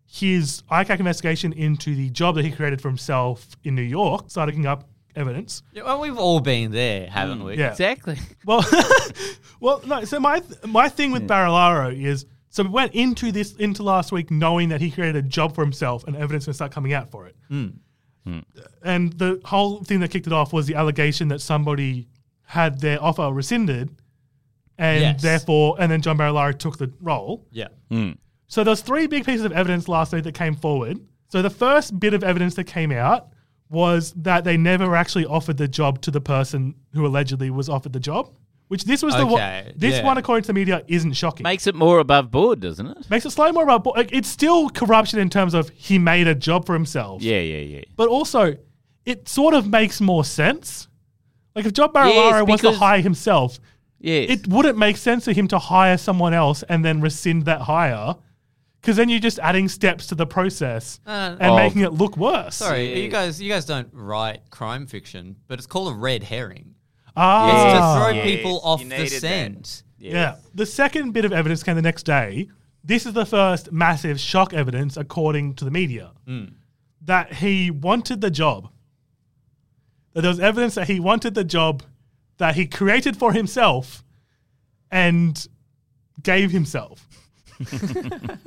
his 0.06 0.62
ICAC 0.70 0.98
investigation 0.98 1.52
into 1.52 1.94
the 1.94 2.10
job 2.10 2.34
that 2.34 2.44
he 2.44 2.50
created 2.50 2.82
for 2.82 2.88
himself 2.88 3.46
in 3.62 3.76
New 3.76 3.82
York, 3.82 4.28
started 4.28 4.52
looking 4.52 4.66
up 4.66 4.89
evidence. 5.16 5.62
Yeah, 5.72 5.84
well, 5.84 6.00
we've 6.00 6.18
all 6.18 6.40
been 6.40 6.70
there, 6.70 7.08
haven't 7.08 7.40
mm. 7.40 7.46
we? 7.46 7.58
Yeah. 7.58 7.70
exactly. 7.70 8.18
Well, 8.44 8.64
well, 9.60 9.82
no. 9.86 10.04
So 10.04 10.18
my 10.18 10.42
my 10.64 10.88
thing 10.88 11.12
with 11.12 11.28
Barilaro 11.28 11.94
is 11.98 12.26
so 12.48 12.62
we 12.62 12.70
went 12.70 12.94
into 12.94 13.30
this 13.32 13.54
into 13.56 13.82
last 13.82 14.12
week 14.12 14.30
knowing 14.30 14.70
that 14.70 14.80
he 14.80 14.90
created 14.90 15.16
a 15.16 15.28
job 15.28 15.54
for 15.54 15.62
himself 15.62 16.04
and 16.06 16.16
evidence 16.16 16.46
will 16.46 16.54
start 16.54 16.72
coming 16.72 16.92
out 16.92 17.10
for 17.10 17.26
it. 17.26 17.36
Mm. 17.50 17.74
Mm. 18.26 18.44
And 18.82 19.12
the 19.14 19.40
whole 19.44 19.82
thing 19.84 20.00
that 20.00 20.10
kicked 20.10 20.26
it 20.26 20.32
off 20.32 20.52
was 20.52 20.66
the 20.66 20.74
allegation 20.74 21.28
that 21.28 21.40
somebody 21.40 22.08
had 22.44 22.80
their 22.80 23.02
offer 23.02 23.30
rescinded, 23.32 23.90
and 24.78 25.00
Yes. 25.00 25.22
therefore, 25.22 25.76
and 25.78 25.90
then 25.92 26.02
John 26.02 26.18
Barilaro 26.18 26.58
took 26.58 26.78
the 26.78 26.92
role. 27.00 27.46
Yeah. 27.52 27.68
So 28.48 28.64
there's 28.64 28.80
three 28.80 29.06
big 29.06 29.24
pieces 29.24 29.44
of 29.44 29.52
evidence 29.52 29.86
last 29.86 30.12
week 30.12 30.24
that 30.24 30.34
came 30.34 30.56
forward. 30.56 30.98
So 31.28 31.40
the 31.40 31.50
first 31.50 32.00
bit 32.00 32.14
of 32.14 32.24
evidence 32.24 32.56
that 32.56 32.64
came 32.64 32.90
out 32.90 33.28
was 33.70 34.12
that 34.16 34.44
they 34.44 34.56
never 34.56 34.94
actually 34.96 35.24
offered 35.24 35.56
the 35.56 35.68
job 35.68 36.02
to 36.02 36.10
the 36.10 36.20
person 36.20 36.74
who 36.92 37.06
allegedly 37.06 37.50
was 37.50 37.68
offered 37.68 37.92
the 37.92 38.00
job. 38.00 38.30
Which 38.68 38.84
this 38.84 39.02
was 39.02 39.16
the 39.16 39.26
one. 39.26 39.72
This 39.74 39.96
yeah. 39.96 40.04
one, 40.04 40.16
according 40.16 40.42
to 40.44 40.46
the 40.48 40.52
media, 40.52 40.84
isn't 40.86 41.14
shocking. 41.14 41.42
Makes 41.42 41.66
it 41.66 41.74
more 41.74 41.98
above 41.98 42.30
board, 42.30 42.60
doesn't 42.60 42.86
it? 42.86 43.10
Makes 43.10 43.26
it 43.26 43.30
slightly 43.30 43.52
more 43.52 43.64
about. 43.64 43.84
Like, 43.96 44.12
it's 44.12 44.28
still 44.28 44.70
corruption 44.70 45.18
in 45.18 45.28
terms 45.28 45.54
of 45.54 45.70
he 45.70 45.98
made 45.98 46.28
a 46.28 46.36
job 46.36 46.66
for 46.66 46.74
himself. 46.74 47.20
Yeah, 47.20 47.40
yeah, 47.40 47.58
yeah. 47.58 47.80
But 47.96 48.08
also, 48.08 48.54
it 49.04 49.28
sort 49.28 49.54
of 49.54 49.66
makes 49.68 50.00
more 50.00 50.24
sense. 50.24 50.86
Like 51.56 51.66
if 51.66 51.72
John 51.72 51.92
Barilaro 51.92 52.12
Yes, 52.14 52.48
wants 52.48 52.62
to 52.62 52.68
because- 52.68 52.78
hire 52.78 53.00
himself, 53.00 53.58
Yes. 53.98 54.30
it 54.30 54.46
wouldn't 54.46 54.78
make 54.78 54.96
sense 54.96 55.24
for 55.24 55.32
him 55.32 55.48
to 55.48 55.58
hire 55.58 55.98
someone 55.98 56.32
else 56.32 56.62
and 56.68 56.84
then 56.84 57.00
rescind 57.00 57.46
that 57.46 57.62
hire. 57.62 58.14
Because 58.80 58.96
then 58.96 59.08
you're 59.10 59.20
just 59.20 59.38
adding 59.40 59.68
steps 59.68 60.06
to 60.06 60.14
the 60.14 60.26
process 60.26 61.00
Uh, 61.06 61.36
and 61.38 61.50
Of- 61.52 61.56
making 61.56 61.82
it 61.82 61.92
look 61.92 62.16
worse. 62.16 62.56
Sorry, 62.56 63.02
you 63.02 63.08
guys. 63.10 63.40
You 63.40 63.50
guys 63.50 63.64
don't 63.66 63.88
write 63.92 64.48
crime 64.50 64.86
fiction, 64.86 65.36
but 65.48 65.58
it's 65.58 65.66
called 65.66 65.92
a 65.92 65.96
red 65.96 66.22
herring. 66.22 66.74
Ah, 67.16 67.48
It's 67.48 67.62
to 67.62 67.78
Yes. 67.78 67.96
throw 67.98 68.08
Yes, 68.10 68.24
people 68.24 68.60
off 68.64 68.80
you 68.80 68.88
the 68.88 68.96
needed 68.96 69.12
that. 69.12 69.20
scent. 69.20 69.82
Yeah. 69.98 70.36
The 70.54 70.64
second 70.64 71.12
bit 71.12 71.24
of 71.26 71.32
evidence 71.32 71.62
came 71.62 71.76
the 71.76 71.82
next 71.82 72.04
day. 72.04 72.48
This 72.82 73.04
is 73.04 73.12
the 73.12 73.26
first 73.26 73.70
massive 73.70 74.18
shock 74.18 74.54
evidence, 74.54 74.96
according 74.96 75.54
to 75.56 75.66
the 75.66 75.70
media, 75.70 76.12
that 77.02 77.34
he 77.34 77.70
wanted 77.70 78.22
the 78.22 78.30
job. 78.30 78.70
That 80.14 80.22
there 80.22 80.30
was 80.30 80.40
evidence 80.40 80.74
that 80.76 80.88
he 80.88 80.98
wanted 81.00 81.34
the 81.34 81.44
job 81.44 81.82
that 82.38 82.54
he 82.54 82.66
created 82.66 83.16
for 83.18 83.32
himself 83.34 84.02
and 84.90 85.46
gave 86.22 86.50
himself. 86.52 87.06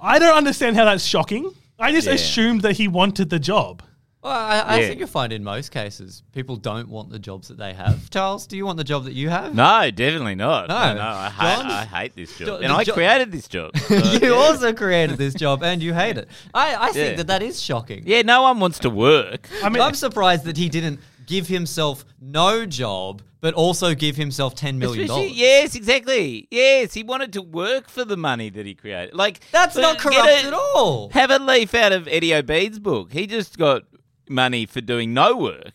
I 0.00 0.18
don't 0.18 0.36
understand 0.36 0.76
how 0.76 0.84
that's 0.84 1.04
shocking. 1.04 1.50
I 1.78 1.92
just 1.92 2.06
Yeah. 2.06 2.14
assumed 2.14 2.62
that 2.62 2.76
he 2.76 2.88
wanted 2.88 3.30
the 3.30 3.38
job. 3.38 3.82
Well, 4.22 4.32
I, 4.32 4.60
I 4.60 4.78
Yeah. 4.80 4.86
think 4.88 5.00
you'll 5.00 5.08
find 5.08 5.34
in 5.34 5.44
most 5.44 5.70
cases 5.70 6.22
people 6.32 6.56
don't 6.56 6.88
want 6.88 7.10
the 7.10 7.18
jobs 7.18 7.48
that 7.48 7.58
they 7.58 7.74
have. 7.74 8.08
Charles, 8.10 8.46
do 8.46 8.56
you 8.56 8.64
want 8.64 8.78
the 8.78 8.84
job 8.84 9.04
that 9.04 9.12
you 9.12 9.28
have? 9.28 9.54
No, 9.54 9.90
definitely 9.90 10.34
not. 10.34 10.68
No. 10.68 10.74
No, 10.74 10.94
no, 10.94 11.02
I, 11.02 11.28
hate, 11.28 11.66
I 11.66 11.84
hate 11.84 12.16
this 12.16 12.38
job. 12.38 12.46
Jo- 12.46 12.56
and 12.56 12.70
the 12.70 12.74
I 12.74 12.84
jo- 12.84 12.94
created 12.94 13.32
this 13.32 13.48
job. 13.48 13.76
So, 13.76 13.94
you 13.96 14.18
yeah. 14.30 14.30
also 14.30 14.72
created 14.72 15.18
this 15.18 15.34
job 15.34 15.62
and 15.62 15.82
you 15.82 15.92
hate 15.92 16.16
it. 16.16 16.28
I, 16.54 16.74
I 16.74 16.92
think 16.92 17.10
Yeah. 17.10 17.16
that 17.16 17.26
that 17.26 17.42
is 17.42 17.60
shocking. 17.60 18.04
Yeah, 18.06 18.22
no 18.22 18.42
one 18.42 18.60
wants 18.60 18.78
to 18.80 18.90
work. 18.90 19.48
I 19.62 19.68
mean, 19.68 19.82
I'm 19.82 19.94
surprised 19.94 20.44
that 20.44 20.56
he 20.56 20.70
didn't 20.70 21.00
give 21.26 21.48
himself 21.48 22.04
no 22.20 22.66
job, 22.66 23.22
but 23.40 23.54
also 23.54 23.94
give 23.94 24.16
himself 24.16 24.54
ten 24.54 24.78
million 24.78 25.06
dollars. 25.06 25.32
yes, 25.32 25.74
exactly. 25.74 26.48
Yes, 26.50 26.94
he 26.94 27.02
wanted 27.02 27.32
to 27.34 27.42
work 27.42 27.88
for 27.88 28.04
the 28.04 28.16
money 28.16 28.50
that 28.50 28.66
he 28.66 28.74
created. 28.74 29.14
Like 29.14 29.40
That's 29.50 29.76
not 29.76 29.98
corrupt 29.98 30.28
a- 30.28 30.46
at 30.46 30.52
all. 30.52 31.10
Have 31.10 31.30
a 31.30 31.38
leaf 31.38 31.74
out 31.74 31.92
of 31.92 32.08
Eddie 32.08 32.34
Obeid's 32.34 32.78
book. 32.78 33.12
He 33.12 33.26
just 33.26 33.58
got 33.58 33.82
money 34.28 34.66
for 34.66 34.80
doing 34.80 35.12
no 35.12 35.36
work, 35.36 35.72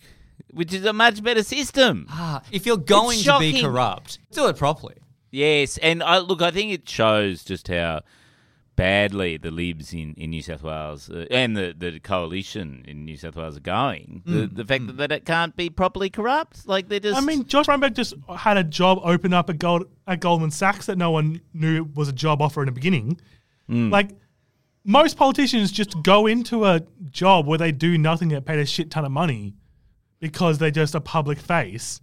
which 0.51 0.73
is 0.73 0.85
a 0.85 0.93
much 0.93 1.21
better 1.23 1.43
system. 1.43 2.07
Ah, 2.09 2.41
if 2.51 2.65
you're 2.65 2.77
going 2.77 3.19
to 3.19 3.37
be 3.39 3.61
corrupt, 3.61 4.19
do 4.31 4.47
it 4.47 4.57
properly. 4.57 4.95
Yes, 5.31 5.77
and 5.77 6.01
I 6.01 6.17
look, 6.17 6.41
I 6.41 6.49
think 6.49 6.71
it 6.71 6.89
shows 6.89 7.43
just 7.43 7.67
how 7.67 8.01
badly 8.79 9.37
the 9.37 9.51
Libs 9.51 9.93
in, 9.93 10.13
in 10.15 10.29
New 10.31 10.41
South 10.41 10.63
Wales 10.63 11.09
uh, 11.09 11.25
and 11.29 11.55
the, 11.55 11.75
the 11.77 11.99
coalition 11.99 12.83
in 12.87 13.05
New 13.05 13.17
South 13.17 13.35
Wales 13.35 13.57
are 13.57 13.61
going. 13.61 14.23
The, 14.25 14.47
Mm. 14.47 14.55
the 14.55 14.65
fact 14.65 14.87
that, 14.87 14.97
that 14.97 15.11
it 15.11 15.25
can't 15.25 15.55
be 15.55 15.69
properly 15.69 16.09
corrupt, 16.09 16.67
like 16.67 16.87
they're 16.89 16.99
just. 16.99 17.17
I 17.17 17.21
mean, 17.21 17.45
Josh 17.45 17.65
Frydenberg 17.65 17.93
just 17.93 18.13
had 18.37 18.57
a 18.57 18.63
job 18.63 18.99
open 19.03 19.33
up 19.33 19.49
at, 19.49 19.59
Gold, 19.59 19.85
at 20.07 20.19
Goldman 20.21 20.51
Sachs 20.51 20.85
that 20.85 20.97
no 20.97 21.11
one 21.11 21.41
knew 21.53 21.83
was 21.95 22.07
a 22.07 22.13
job 22.13 22.41
offer 22.41 22.61
in 22.61 22.67
the 22.67 22.71
beginning. 22.71 23.19
Hmm. 23.67 23.89
Like, 23.89 24.09
most 24.85 25.17
politicians 25.17 25.71
just 25.71 26.01
go 26.03 26.25
into 26.25 26.65
a 26.65 26.81
job 27.11 27.45
where 27.45 27.57
they 27.57 27.71
do 27.71 27.97
nothing 27.97 28.29
get 28.29 28.45
paid 28.45 28.59
a 28.59 28.65
shit 28.65 28.89
ton 28.89 29.05
of 29.05 29.11
money 29.11 29.55
because 30.19 30.57
they're 30.57 30.71
just 30.71 30.95
a 30.95 31.01
public 31.01 31.37
face. 31.37 32.01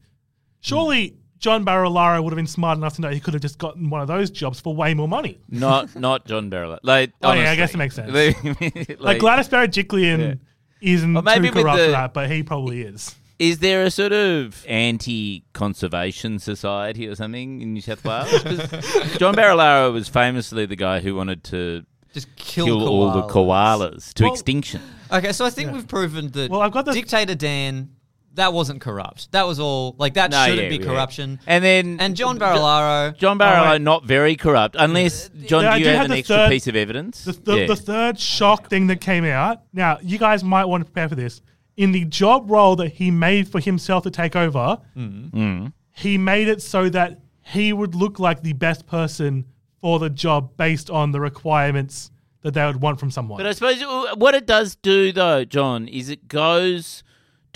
Surely 0.61 1.16
John 1.38 1.64
Barilaro 1.64 2.23
would 2.25 2.33
have 2.33 2.37
been 2.37 2.47
smart 2.47 2.78
enough 2.78 2.95
to 2.97 3.00
know 3.02 3.11
he 3.11 3.21
could 3.21 3.35
have 3.35 3.43
just 3.43 3.59
gotten 3.59 3.90
one 3.90 4.00
of 4.00 4.09
those 4.09 4.31
jobs 4.31 4.59
for 4.61 4.75
way 4.75 4.95
more 4.95 5.09
money. 5.09 5.38
not 5.50 5.95
not 5.97 6.25
John 6.26 6.49
Barrett. 6.50 6.85
Like, 6.85 7.12
Oh, 7.23 7.33
yeah, 7.33 7.50
I 7.50 7.57
guess 7.57 7.75
it 7.75 7.76
makes 7.78 7.95
sense. 7.95 8.12
like, 8.12 9.00
Like, 9.00 9.19
Gladys 9.21 9.49
Berejiklian 9.49 10.38
isn't 10.81 11.16
Or 11.16 11.23
maybe 11.23 11.49
too 11.49 11.55
with 11.55 11.62
corrupt 11.64 11.78
the- 11.78 11.85
for 11.87 11.90
that, 11.93 12.14
but 12.14 12.31
he 12.31 12.43
probably 12.43 12.83
is. 12.83 13.14
Is 13.38 13.59
there 13.59 13.83
a 13.85 13.90
sort 13.90 14.12
of 14.14 14.64
anti-conservation 14.66 16.38
society 16.38 17.07
or 17.07 17.14
something 17.14 17.61
in 17.61 17.75
New 17.75 17.81
South 17.81 18.02
Wales? 18.05 18.31
John 19.19 19.35
Barilaro 19.35 19.93
was 19.93 20.09
famously 20.09 20.66
the 20.66 20.76
guy 20.76 21.00
who 21.00 21.14
wanted 21.14 21.45
to 21.45 21.85
Just 22.14 22.35
kill, 22.37 22.64
kill 22.66 22.88
all 22.88 23.11
the 23.12 23.23
koalas 23.25 24.12
to 24.14 24.25
Well- 24.25 24.33
extinction. 24.33 24.81
Okay, 25.12 25.33
so 25.33 25.45
I 25.45 25.50
think 25.50 25.73
we've 25.73 25.87
proven 25.87 26.31
that 26.33 26.50
Well, 26.50 26.61
I've 26.62 26.73
got 26.73 26.85
the- 26.87 26.93
dictator 26.93 27.35
Dan. 27.35 27.90
That 28.37 28.52
wasn't 28.52 28.81
corrupt. 28.81 29.33
That 29.33 29.47
was 29.47 29.59
all 29.61 29.95
like 29.99 30.14
that 30.14 30.31
No, 30.31 30.45
shouldn't 30.47 30.62
yeah, 30.62 30.69
be 30.78 30.85
yeah. 30.85 30.90
corruption. 30.90 31.40
And 31.47 31.64
then 31.64 31.97
And 32.00 32.14
John 32.16 32.38
Barilaro. 32.38 33.16
John 33.16 33.40
Oh, 33.40 33.45
Barilaro 33.45 33.83
not 33.83 34.05
very 34.05 34.37
corrupt, 34.37 34.76
unless 34.78 35.28
John. 35.47 35.64
Yeah, 35.64 35.71
I 35.73 35.75
do 35.75 35.78
you 35.81 35.85
do 35.85 35.90
have, 35.90 35.97
have 35.97 36.05
an 36.07 36.11
the 36.12 36.19
extra 36.19 36.37
third- 36.37 36.50
piece 36.50 36.66
of 36.69 36.76
evidence? 36.76 37.25
The, 37.25 37.33
the, 37.33 37.55
Yeah. 37.61 37.66
the 37.66 37.76
third 37.76 38.19
shock 38.21 38.69
thing 38.69 38.87
that 38.87 39.00
came 39.00 39.25
out. 39.25 39.62
Now, 39.73 39.99
you 40.02 40.19
guys 40.19 40.45
might 40.45 40.66
want 40.66 40.83
to 40.83 40.85
prepare 40.85 41.09
for 41.09 41.14
this. 41.16 41.40
In 41.76 41.93
the 41.93 42.05
job 42.07 42.50
role 42.50 42.76
that 42.76 42.93
he 42.93 43.11
made 43.11 43.49
for 43.49 43.61
himself 43.61 44.05
to 44.05 44.11
take 44.11 44.35
over, 44.37 44.78
Mm. 44.97 45.73
he 45.95 46.16
made 46.19 46.49
it 46.49 46.62
so 46.62 46.88
that 46.88 47.21
he 47.43 47.73
would 47.73 47.95
look 47.95 48.19
like 48.19 48.43
the 48.43 48.52
best 48.55 48.87
person 48.87 49.45
for 49.81 49.99
the 49.99 50.11
job 50.11 50.57
based 50.57 50.90
on 50.90 51.12
the 51.12 51.21
requirements 51.21 52.11
that 52.43 52.55
they 52.55 52.64
would 52.64 52.81
want 52.81 52.99
from 53.00 53.11
someone. 53.11 53.38
But 53.38 53.47
I 53.47 53.52
suppose 53.52 53.83
uh, 53.83 54.14
what 54.16 54.35
it 54.35 54.47
does 54.47 54.76
do, 54.76 55.12
though, 55.12 55.45
John, 55.45 55.87
is 55.88 56.09
it 56.09 56.28
goes 56.28 57.02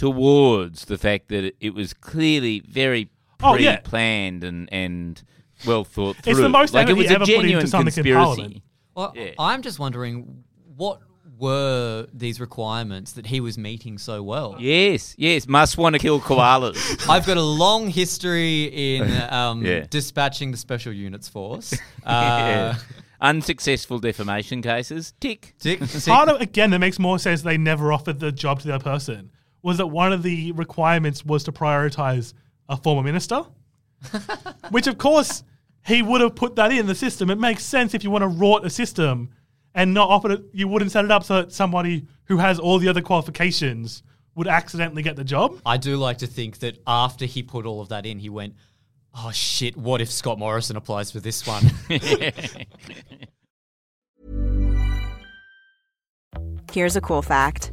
towards 0.01 0.87
the 0.87 0.97
fact 0.99 1.29
that 1.29 1.45
it, 1.45 1.57
it 1.61 1.75
was 1.75 1.93
clearly 1.95 2.61
very 2.61 3.11
Oh, 3.43 3.55
yeah. 3.55 3.77
pre-planned 3.77 4.45
and 4.45 4.69
and 4.73 5.23
well 5.67 5.85
thought 5.85 6.17
through. 6.17 6.33
It's 6.33 6.41
the 6.41 6.49
most 6.49 6.75
like 6.75 6.89
it 6.89 6.95
was 6.95 7.07
he 7.09 7.13
a 7.13 7.17
ever 7.17 7.25
put 7.25 7.35
into 7.35 7.41
genuine 7.49 7.71
conspiracy. 7.71 8.63
Well, 8.95 9.13
Yeah. 9.17 9.31
I'm 9.39 9.63
just 9.63 9.79
wondering 9.79 10.45
what 10.77 11.01
were 11.39 12.07
these 12.13 12.39
requirements 12.39 13.13
that 13.13 13.27
he 13.27 13.41
was 13.41 13.57
meeting 13.57 13.97
so 13.97 14.23
well. 14.23 14.57
Yes, 14.59 15.15
yes, 15.17 15.47
must 15.49 15.79
want 15.79 15.95
to 15.95 15.99
kill 15.99 16.21
koalas. 16.21 17.09
I've 17.09 17.27
got 17.27 17.39
a 17.39 17.43
long 17.43 17.89
history 17.89 18.65
in 18.97 19.11
um, 19.31 19.65
Yeah. 19.65 19.87
dispatching 19.89 20.51
the 20.51 20.59
special 20.59 20.93
units 20.93 21.29
force. 21.29 21.73
Uh, 22.05 22.11
Yeah. 22.13 22.77
Unsuccessful 23.23 23.99
defamation 23.99 24.63
cases. 24.63 25.13
Tick. 25.21 25.55
tick- 25.59 25.81
tick- 25.87 26.05
Part 26.05 26.29
of 26.31 26.41
again 26.41 26.71
that 26.71 26.79
makes 26.79 26.99
more 26.99 27.19
sense. 27.19 27.43
They 27.43 27.59
never 27.59 27.93
offered 27.93 28.19
the 28.19 28.33
job 28.33 28.61
to 28.61 28.67
the 28.67 28.75
other 28.75 28.85
person. 28.85 29.31
Was 29.63 29.77
that 29.79 29.87
one 29.87 30.13
of 30.13 30.23
the 30.23 30.53
requirements 30.53 31.25
was 31.25 31.45
to 31.45 31.53
prioritize 31.53 32.33
a 32.69 32.77
former 32.77 33.03
minister, 33.03 33.43
which 34.71 34.87
of 34.87 34.97
course 34.97 35.43
he 35.87 36.03
would 36.03 36.21
have 36.21 36.35
put 36.35 36.57
that 36.57 36.73
in 36.73 36.87
the 36.87 36.95
system. 36.95 37.31
It 37.31 37.39
makes 37.39 37.65
sense 37.65 37.95
if 37.95 38.05
you 38.05 38.11
want 38.11 38.23
to 38.23 38.29
rot 38.29 38.65
a 38.65 38.71
system 38.71 39.31
and 39.75 39.95
not 39.95 40.09
offer 40.09 40.33
it. 40.33 40.43
You 40.53 40.69
wouldn't 40.69 40.93
set 40.93 41.05
it 41.05 41.11
up 41.11 41.25
so 41.25 41.43
that 41.43 41.53
somebody 41.53 42.07
who 42.25 42.39
has 42.39 42.59
all 42.59 42.79
the 42.79 42.89
other 42.89 43.03
qualifications 43.03 44.03
would 44.35 44.47
accidentally 44.47 45.03
get 45.03 45.17
the 45.17 45.25
job. 45.25 45.61
I 45.67 45.77
do 45.77 45.97
like 45.97 46.19
to 46.19 46.27
think 46.27 46.59
that 46.61 46.79
after 46.87 47.25
he 47.27 47.43
put 47.43 47.67
all 47.67 47.81
of 47.81 47.89
that 47.89 48.07
in, 48.07 48.19
he 48.19 48.29
went, 48.29 48.55
"Oh 49.15 49.33
shit! 49.33 49.77
What 49.77 50.01
if 50.01 50.11
Scott 50.11 50.39
Morrison 50.39 50.77
applies 50.77 51.11
for 51.11 51.21
this 51.21 51.47
one?" 51.47 51.65
Here's 56.73 56.95
a 56.95 57.01
cool 57.01 57.21
fact 57.21 57.73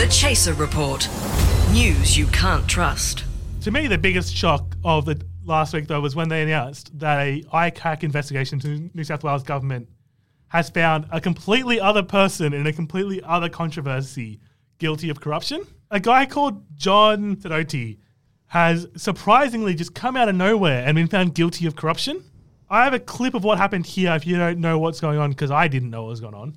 The 0.00 0.06
Chaser 0.06 0.54
Report. 0.54 1.06
News 1.72 2.16
you 2.16 2.26
can't 2.28 2.66
trust. 2.66 3.24
To 3.60 3.70
me, 3.70 3.86
the 3.86 3.98
biggest 3.98 4.34
shock 4.34 4.74
of 4.82 5.04
the 5.04 5.20
last 5.44 5.74
week 5.74 5.88
though 5.88 6.00
was 6.00 6.16
when 6.16 6.30
they 6.30 6.42
announced 6.42 6.98
that 6.98 7.20
a 7.20 7.42
ICAC 7.52 8.02
investigation 8.02 8.58
to 8.60 8.88
New 8.94 9.04
South 9.04 9.22
Wales 9.22 9.42
government 9.42 9.90
has 10.48 10.70
found 10.70 11.06
a 11.10 11.20
completely 11.20 11.78
other 11.78 12.02
person 12.02 12.54
in 12.54 12.66
a 12.66 12.72
completely 12.72 13.22
other 13.24 13.50
controversy 13.50 14.40
guilty 14.78 15.10
of 15.10 15.20
corruption. 15.20 15.66
A 15.90 16.00
guy 16.00 16.24
called 16.24 16.64
John 16.74 17.36
Sidoti 17.36 17.98
has 18.46 18.86
surprisingly 18.96 19.74
just 19.74 19.94
come 19.94 20.16
out 20.16 20.30
of 20.30 20.34
nowhere 20.34 20.82
and 20.82 20.94
been 20.94 21.08
found 21.08 21.34
guilty 21.34 21.66
of 21.66 21.76
corruption. 21.76 22.24
I 22.70 22.84
have 22.84 22.94
a 22.94 23.00
clip 23.00 23.34
of 23.34 23.44
what 23.44 23.58
happened 23.58 23.84
here 23.84 24.14
if 24.14 24.26
you 24.26 24.38
don't 24.38 24.60
know 24.60 24.78
what's 24.78 24.98
going 24.98 25.18
on 25.18 25.28
because 25.28 25.50
I 25.50 25.68
didn't 25.68 25.90
know 25.90 26.04
what 26.04 26.08
was 26.08 26.20
going 26.22 26.32
on. 26.32 26.56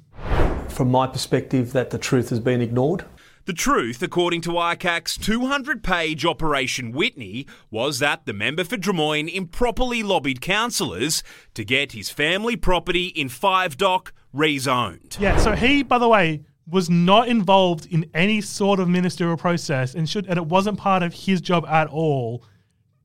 from 0.69 0.89
my 0.89 1.07
perspective, 1.07 1.73
that 1.73 1.89
the 1.89 1.97
truth 1.97 2.29
has 2.29 2.39
been 2.39 2.61
ignored. 2.61 3.03
The 3.45 3.51
truth, 3.51 4.01
according 4.01 4.39
to 4.41 4.51
ICAC's 4.51 5.17
200 5.17 5.83
page 5.83 6.25
Operation 6.25 6.93
Witney, 6.93 7.45
was 7.69 7.99
that 7.99 8.25
the 8.25 8.31
member 8.31 8.63
for 8.63 8.77
Drummoyne 8.77 9.27
improperly 9.27 10.01
lobbied 10.01 10.39
councillors 10.39 11.23
to 11.53 11.65
get 11.65 11.91
his 11.91 12.09
family 12.09 12.55
property 12.55 13.07
in 13.07 13.27
Five 13.27 13.75
Dock 13.75 14.13
rezoned. 14.33 15.19
Yeah, 15.19 15.35
so 15.39 15.51
he, 15.51 15.83
by 15.83 15.97
the 15.97 16.07
way, 16.07 16.45
was 16.69 16.89
not 16.89 17.27
involved 17.27 17.85
in 17.87 18.09
any 18.13 18.39
sort 18.39 18.79
of 18.79 18.87
ministerial 18.87 19.35
process 19.35 19.93
and 19.93 20.09
should 20.09 20.25
and 20.27 20.37
it 20.37 20.45
wasn't 20.45 20.77
part 20.77 21.03
of 21.03 21.13
his 21.13 21.41
job 21.41 21.65
at 21.65 21.87
all 21.87 22.45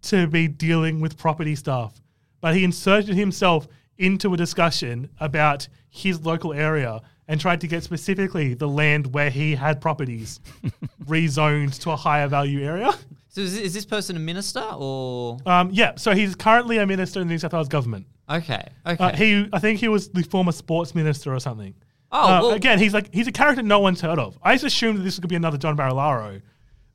to 0.03 0.29
be 0.29 0.47
dealing 0.47 1.01
with 1.01 1.19
property 1.19 1.57
stuff. 1.57 2.01
But 2.41 2.55
he 2.55 2.63
inserted 2.63 3.17
himself 3.17 3.67
into 3.97 4.33
a 4.33 4.37
discussion 4.37 5.11
about 5.19 5.67
his 5.91 6.25
local 6.25 6.53
area 6.53 7.01
and 7.29 7.41
tried 7.41 7.61
to 7.61 7.67
get 7.69 7.83
specifically 7.85 8.55
the 8.55 8.67
land 8.67 9.13
where 9.13 9.31
he 9.31 9.55
had 9.55 9.81
properties 9.81 10.41
rezoned 11.05 11.79
to 11.81 11.91
a 11.91 11.97
higher 11.97 12.27
value 12.29 12.65
area. 12.65 12.91
So 13.29 13.43
is, 13.43 13.57
is 13.59 13.75
this 13.75 13.85
person 13.85 14.17
a 14.17 14.19
minister 14.19 14.65
or 14.77 15.39
Um, 15.47 15.71
yeah, 15.73 15.93
so 15.97 16.15
he's 16.15 16.35
currently 16.35 16.79
a 16.79 16.87
minister 16.87 17.21
in 17.21 17.29
the 17.29 17.35
New 17.35 17.39
South 17.39 17.53
Wales 17.53 17.69
government. 17.69 18.07
okay? 18.29 18.69
Okay. 18.87 19.05
Uh, 19.05 19.15
he, 19.15 19.49
I 19.53 19.59
think 19.59 19.79
he 19.81 19.89
was 19.89 20.09
the 20.09 20.23
former 20.23 20.53
sports 20.53 20.95
minister 20.95 21.33
or 21.35 21.39
something. 21.41 21.75
oh, 22.11 22.19
Uh, 22.23 22.41
well, 22.41 22.51
again, 22.53 22.79
he's 22.79 22.95
like 22.95 23.13
he's 23.15 23.27
a 23.29 23.33
character 23.33 23.63
no 23.63 23.81
one's 23.81 24.01
heard 24.01 24.19
of. 24.19 24.39
I 24.43 24.55
just 24.55 24.65
assumed 24.65 24.99
that 24.99 25.03
this 25.03 25.15
was 25.15 25.19
going 25.21 25.29
to 25.29 25.33
be 25.33 25.37
another 25.37 25.59
John 25.59 25.77
Barilaro, 25.77 26.41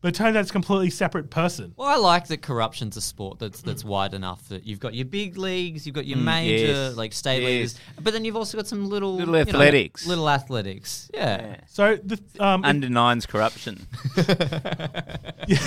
but 0.03 0.09
it 0.09 0.15
turns 0.15 0.35
out 0.35 0.41
it's 0.41 0.49
a 0.49 0.53
completely 0.53 0.89
separate 0.89 1.29
person. 1.29 1.73
Well, 1.77 1.87
I 1.87 1.95
like 1.95 2.27
that 2.27 2.41
corruption's 2.41 2.97
a 2.97 3.01
sport 3.01 3.39
that's 3.39 3.61
that's 3.61 3.85
wide 3.85 4.13
enough 4.13 4.49
that 4.49 4.67
you've 4.67 4.81
got 4.81 4.93
your 4.93 5.05
big 5.05 5.37
leagues, 5.37 5.85
you've 5.85 5.95
got 5.95 6.05
your 6.05 6.17
major 6.17 6.65
yes, 6.65 6.95
like 6.97 7.13
state 7.13 7.41
yes. 7.41 7.47
leagues, 7.47 7.79
but 8.01 8.11
then 8.11 8.25
you've 8.25 8.35
also 8.35 8.57
got 8.57 8.67
some 8.67 8.89
little 8.89 9.15
Little 9.15 9.37
you 9.37 9.45
know, 9.45 9.49
athletics. 9.49 10.05
little 10.05 10.29
athletics. 10.29 11.09
Yeah. 11.13 11.55
So 11.67 11.95
the 11.95 12.19
um, 12.37 12.65
Under 12.65 12.89
nines 12.89 13.25
corruption. 13.25 13.87
Yeah. 15.47 15.57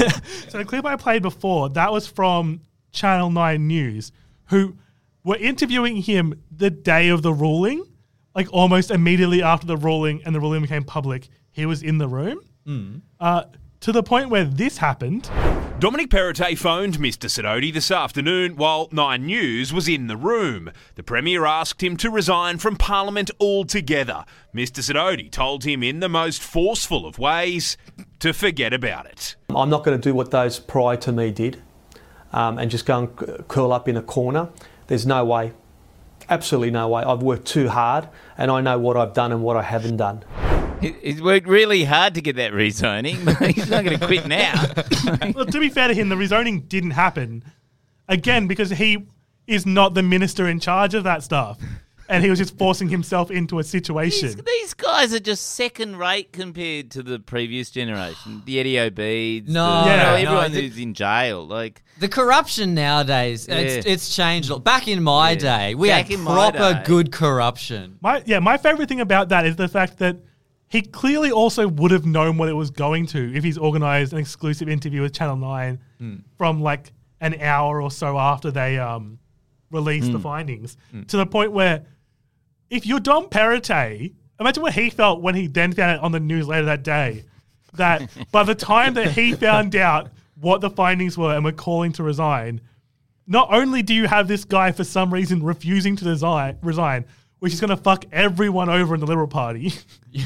So 0.49 0.59
the 0.59 0.65
clip 0.67 0.85
I 0.87 0.97
played 0.97 1.23
before, 1.23 1.69
that 1.71 1.93
was 1.93 2.07
from 2.07 2.61
Channel 2.93 3.29
9 3.31 3.67
News, 3.67 4.11
who 4.47 4.77
were 5.23 5.37
interviewing 5.37 5.97
him 5.97 6.43
the 6.51 6.71
day 6.71 7.09
of 7.09 7.21
the 7.23 7.33
ruling, 7.33 7.85
like 8.35 8.49
almost 8.53 8.91
immediately 8.91 9.43
after 9.43 9.67
the 9.67 9.77
ruling 9.77 10.23
and 10.25 10.35
the 10.35 10.41
ruling 10.41 10.63
became 10.63 10.83
public. 10.83 11.29
He 11.53 11.67
was 11.67 11.83
in 11.83 11.99
the 11.99 12.09
room. 12.09 12.41
Uh, 13.21 13.45
to 13.81 13.93
the 13.93 14.03
point 14.03 14.31
where 14.31 14.45
this 14.45 14.79
happened. 14.79 15.31
Dominic 15.79 16.09
Perrottet 16.09 16.57
phoned 16.57 16.97
Mr. 16.97 17.29
Sidoti 17.29 17.73
this 17.73 17.91
afternoon 17.91 18.57
while 18.57 18.89
Nine 18.93 19.27
News 19.27 19.75
was 19.75 19.89
in 19.89 20.07
the 20.07 20.17
room. 20.17 20.71
The 20.95 21.03
Premier 21.03 21.45
asked 21.45 21.83
him 21.83 21.99
to 21.99 22.09
resign 22.11 22.57
from 22.59 22.77
Parliament 22.77 23.31
altogether. 23.39 24.25
Mr. 24.55 24.81
Sidoti 24.81 25.31
told 25.31 25.65
him 25.65 25.83
in 25.83 26.01
the 26.01 26.09
most 26.09 26.43
forceful 26.43 27.05
of 27.05 27.19
ways 27.19 27.77
to 28.21 28.33
forget 28.33 28.73
about 28.73 29.05
it. 29.05 29.37
I'm 29.55 29.69
not 29.69 29.85
going 29.85 30.01
to 30.01 30.03
do 30.03 30.15
what 30.15 30.31
those 30.31 30.59
prior 30.59 30.97
to 30.97 31.13
me 31.13 31.31
did 31.31 31.63
um, 32.33 32.59
and 32.59 32.71
just 32.71 32.87
go 32.87 33.01
and 33.01 33.21
c- 33.21 33.45
curl 33.47 33.73
up 33.73 33.87
in 33.87 33.99
a 33.99 34.03
corner. 34.03 34.49
There's 34.87 35.07
no 35.07 35.27
way. 35.27 35.53
Absolutely 36.31 36.71
no 36.71 36.89
way. 36.89 37.03
I've 37.03 37.23
worked 37.23 37.47
too 37.47 37.69
hard 37.69 38.09
and 38.39 38.51
I 38.51 38.63
know 38.63 38.79
what 38.79 38.97
I've 38.97 39.13
done 39.13 39.31
and 39.31 39.43
what 39.43 39.59
I 39.59 39.63
haven't 39.63 39.99
done. 39.99 40.25
He- 40.81 40.95
He's 41.03 41.23
worked 41.23 41.47
really 41.47 41.85
hard 41.85 42.15
to 42.15 42.21
get 42.21 42.37
that 42.37 42.53
rezoning, 42.53 43.25
but 43.39 43.51
he's 43.55 43.69
not 43.71 43.85
going 43.85 43.99
to 43.99 44.07
quit 44.07 44.27
now. 44.27 44.55
Well, 45.35 45.47
to 45.47 45.61
be 45.61 45.69
fair 45.69 45.89
to 45.89 45.95
him, 45.95 46.09
the 46.09 46.17
rezoning 46.17 46.69
didn't 46.69 46.91
happen. 46.93 47.45
Again, 48.09 48.47
because 48.47 48.71
he 48.71 49.07
is 49.47 49.67
not 49.67 49.95
the 49.95 50.03
minister 50.03 50.49
in 50.49 50.61
charge 50.61 50.95
of 50.95 51.05
that 51.05 51.23
stuff. 51.23 51.59
And 52.09 52.23
he 52.23 52.31
was 52.31 52.39
just 52.39 52.57
forcing 52.57 52.89
himself 52.89 53.33
into 53.33 53.59
a 53.59 53.65
situation. 53.65 54.29
These, 54.29 54.37
these 54.45 54.75
guys 54.75 55.13
are 55.13 55.19
just 55.19 55.45
second 55.55 55.97
rate 55.97 56.33
compared 56.33 56.93
to 56.93 57.03
the 57.03 57.19
previous 57.19 57.71
generation. 57.71 58.43
The 58.47 58.61
Eddie 58.61 58.75
Obeid. 58.79 59.49
No, 59.49 59.85
the, 59.85 59.91
you 59.91 59.97
know, 59.97 60.03
no, 60.03 60.15
everyone 60.15 60.53
the- 60.53 60.61
who's 60.63 60.79
in 60.79 60.95
jail. 60.95 61.45
Like, 61.45 61.83
The 61.99 62.09
corruption 62.09 62.75
nowadays, 62.75 63.49
it's, 63.49 63.85
Yeah. 63.87 63.93
it's 63.93 64.15
changed. 64.15 64.51
a 64.51 64.55
lot. 64.55 64.65
Back 64.65 64.87
in 64.87 65.03
my 65.03 65.31
Yeah. 65.33 65.37
day, 65.37 65.75
we 65.75 65.89
Back 65.89 66.07
had 66.09 66.21
proper 66.25 66.83
good 66.85 67.11
corruption. 67.11 67.99
My 68.01 68.23
yeah, 68.25 68.39
my 68.39 68.57
favorite 68.57 68.89
thing 68.89 69.01
about 69.01 69.31
that 69.31 69.45
is 69.45 69.57
the 69.57 69.67
fact 69.69 69.99
that 69.99 70.17
he 70.69 70.83
clearly 70.83 71.31
also 71.31 71.69
would 71.69 71.91
have 71.91 72.07
known 72.07 72.37
what 72.39 72.49
it 72.49 72.55
was 72.55 72.71
going 72.71 73.07
to 73.07 73.35
if 73.35 73.45
he's 73.45 73.59
organized 73.59 74.13
an 74.13 74.19
exclusive 74.19 74.69
interview 74.69 75.03
with 75.03 75.13
Channel 75.13 75.37
Nine 75.37 75.81
hmm. 75.99 76.17
from 76.37 76.61
like 76.61 76.93
an 77.21 77.41
hour 77.41 77.81
or 77.81 77.91
so 77.91 78.19
after 78.19 78.51
they 78.51 78.79
um 78.79 79.19
released 79.71 80.13
the 80.13 80.19
hmm. 80.19 80.23
findings. 80.23 80.77
Hmm. 80.91 81.03
To 81.03 81.17
the 81.17 81.27
point 81.27 81.53
where 81.53 81.85
if 82.71 82.87
you're 82.87 83.01
Dom 83.01 83.27
Perrottet, 83.27 84.15
imagine 84.41 84.63
what 84.63 84.73
he 84.73 84.91
felt 84.91 85.23
when 85.23 85.35
he 85.35 85.47
then 85.47 85.73
found 85.73 85.99
out 85.99 86.05
on 86.05 86.13
the 86.13 86.21
news 86.21 86.49
later 86.49 86.67
that 86.67 86.83
day 86.83 87.25
that 87.75 88.09
by 88.33 88.43
the 88.43 88.55
time 88.55 88.95
that 88.95 89.13
he 89.13 89.35
found 89.35 89.77
out 89.77 90.11
what 90.41 90.61
the 90.61 90.71
findings 90.71 91.17
were 91.17 91.35
and 91.35 91.45
were 91.45 91.53
calling 91.53 91.93
to 91.93 92.03
resign, 92.03 92.61
not 93.27 93.53
only 93.53 93.83
do 93.83 93.95
you 93.95 94.07
have 94.07 94.29
this 94.29 94.45
guy 94.45 94.73
for 94.73 94.85
some 94.85 95.13
reason 95.13 95.43
refusing 95.43 95.97
to 95.97 96.05
resign, 96.05 96.59
resign 96.63 97.05
which 97.39 97.53
is 97.53 97.61
going 97.61 97.71
to 97.71 97.77
fuck 97.77 98.05
everyone 98.13 98.69
over 98.69 98.95
in 98.95 99.01
the 99.01 99.07
Liberal 99.07 99.29
Party, 99.29 99.73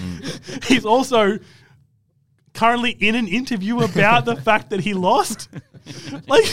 he's 0.65 0.85
also 0.85 1.39
currently 2.55 2.91
in 2.91 3.15
an 3.15 3.29
interview 3.29 3.81
about 3.81 4.25
the 4.25 4.37
fact 4.37 4.71
that 4.71 4.81
he 4.81 4.95
lost. 4.95 5.49
like, 6.29 6.47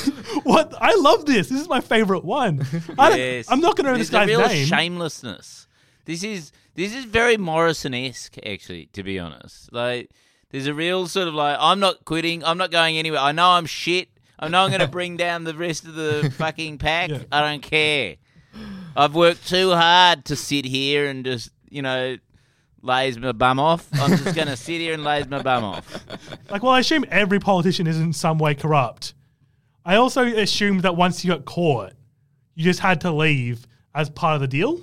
what? 0.44 0.74
I 0.80 0.96
love 0.96 1.26
this. 1.26 1.50
This 1.50 1.62
is 1.62 1.70
my 1.70 1.82
favorite 1.82 2.24
one. 2.24 2.66
I 2.98 3.16
yes. 3.16 3.48
I'm 3.50 3.60
not 3.60 3.76
going 3.76 3.86
to 3.86 3.92
know 3.92 3.98
this 3.98 4.10
guy's 4.10 4.30
a 4.30 4.38
real 4.38 4.48
name. 4.48 4.66
shamelessness. 4.66 5.68
This 6.06 6.24
is 6.24 6.52
this 6.76 6.96
is 6.96 7.06
very 7.06 7.38
Morrison 7.38 7.94
esque, 7.94 8.38
actually. 8.46 8.88
To 8.94 9.04
be 9.04 9.20
honest, 9.20 9.72
like 9.74 10.10
there's 10.52 10.68
a 10.68 10.74
real 10.74 11.08
sort 11.08 11.28
of 11.28 11.34
like 11.34 11.58
I'm 11.60 11.80
not 11.80 12.06
quitting. 12.06 12.44
I'm 12.44 12.58
not 12.58 12.72
going 12.72 12.98
anywhere. 12.98 13.20
I 13.20 13.32
know 13.32 13.50
I'm 13.50 13.66
shit. 13.66 14.10
I 14.40 14.48
know 14.48 14.64
I'm 14.64 14.70
going 14.70 14.82
to 14.88 14.88
bring 14.88 15.18
down 15.18 15.44
the 15.44 15.54
rest 15.54 15.86
of 15.86 15.96
the 15.96 16.32
fucking 16.38 16.78
pack. 16.78 17.10
Yeah. 17.10 17.24
I 17.32 17.42
don't 17.42 17.62
care. 17.62 18.16
I've 18.98 19.14
worked 19.14 19.48
too 19.48 19.72
hard 19.72 20.26
to 20.26 20.36
sit 20.36 20.66
here 20.66 21.06
and 21.08 21.24
just 21.24 21.52
you 21.70 21.84
know 21.84 22.18
laze 22.82 23.18
my 23.18 23.32
bum 23.32 23.60
off. 23.60 23.88
I'm 23.94 24.18
just 24.18 24.36
going 24.36 24.48
to 24.48 24.58
sit 24.58 24.82
here 24.82 24.94
and 24.94 25.04
laze 25.04 25.28
my 25.28 25.42
bum 25.42 25.64
off. 25.64 26.06
Like, 26.50 26.64
well, 26.64 26.72
I 26.72 26.80
assume 26.80 27.06
every 27.10 27.40
politician 27.40 27.86
is 27.86 28.00
in 28.00 28.14
some 28.14 28.40
way 28.40 28.56
corrupt. 28.56 29.14
I 29.86 29.96
also 29.96 30.24
assumed 30.26 30.82
that 30.82 30.96
once 30.96 31.24
you 31.24 31.32
got 31.32 31.46
caught, 31.46 31.94
you 32.56 32.64
just 32.64 32.80
had 32.80 33.02
to 33.02 33.12
leave 33.12 33.68
as 33.94 34.10
part 34.10 34.36
of 34.36 34.42
the 34.42 34.48
deal. 34.48 34.82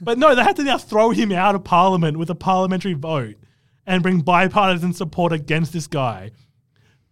But 0.00 0.18
no, 0.18 0.34
they 0.34 0.42
had 0.42 0.56
to 0.56 0.64
now 0.64 0.78
throw 0.78 1.10
him 1.10 1.32
out 1.32 1.54
of 1.54 1.64
parliament 1.64 2.18
with 2.18 2.28
a 2.28 2.34
parliamentary 2.34 2.92
vote 2.92 3.36
and 3.86 4.02
bring 4.02 4.20
bipartisan 4.20 4.92
support 4.92 5.32
against 5.32 5.72
this 5.72 5.86
guy. 5.86 6.30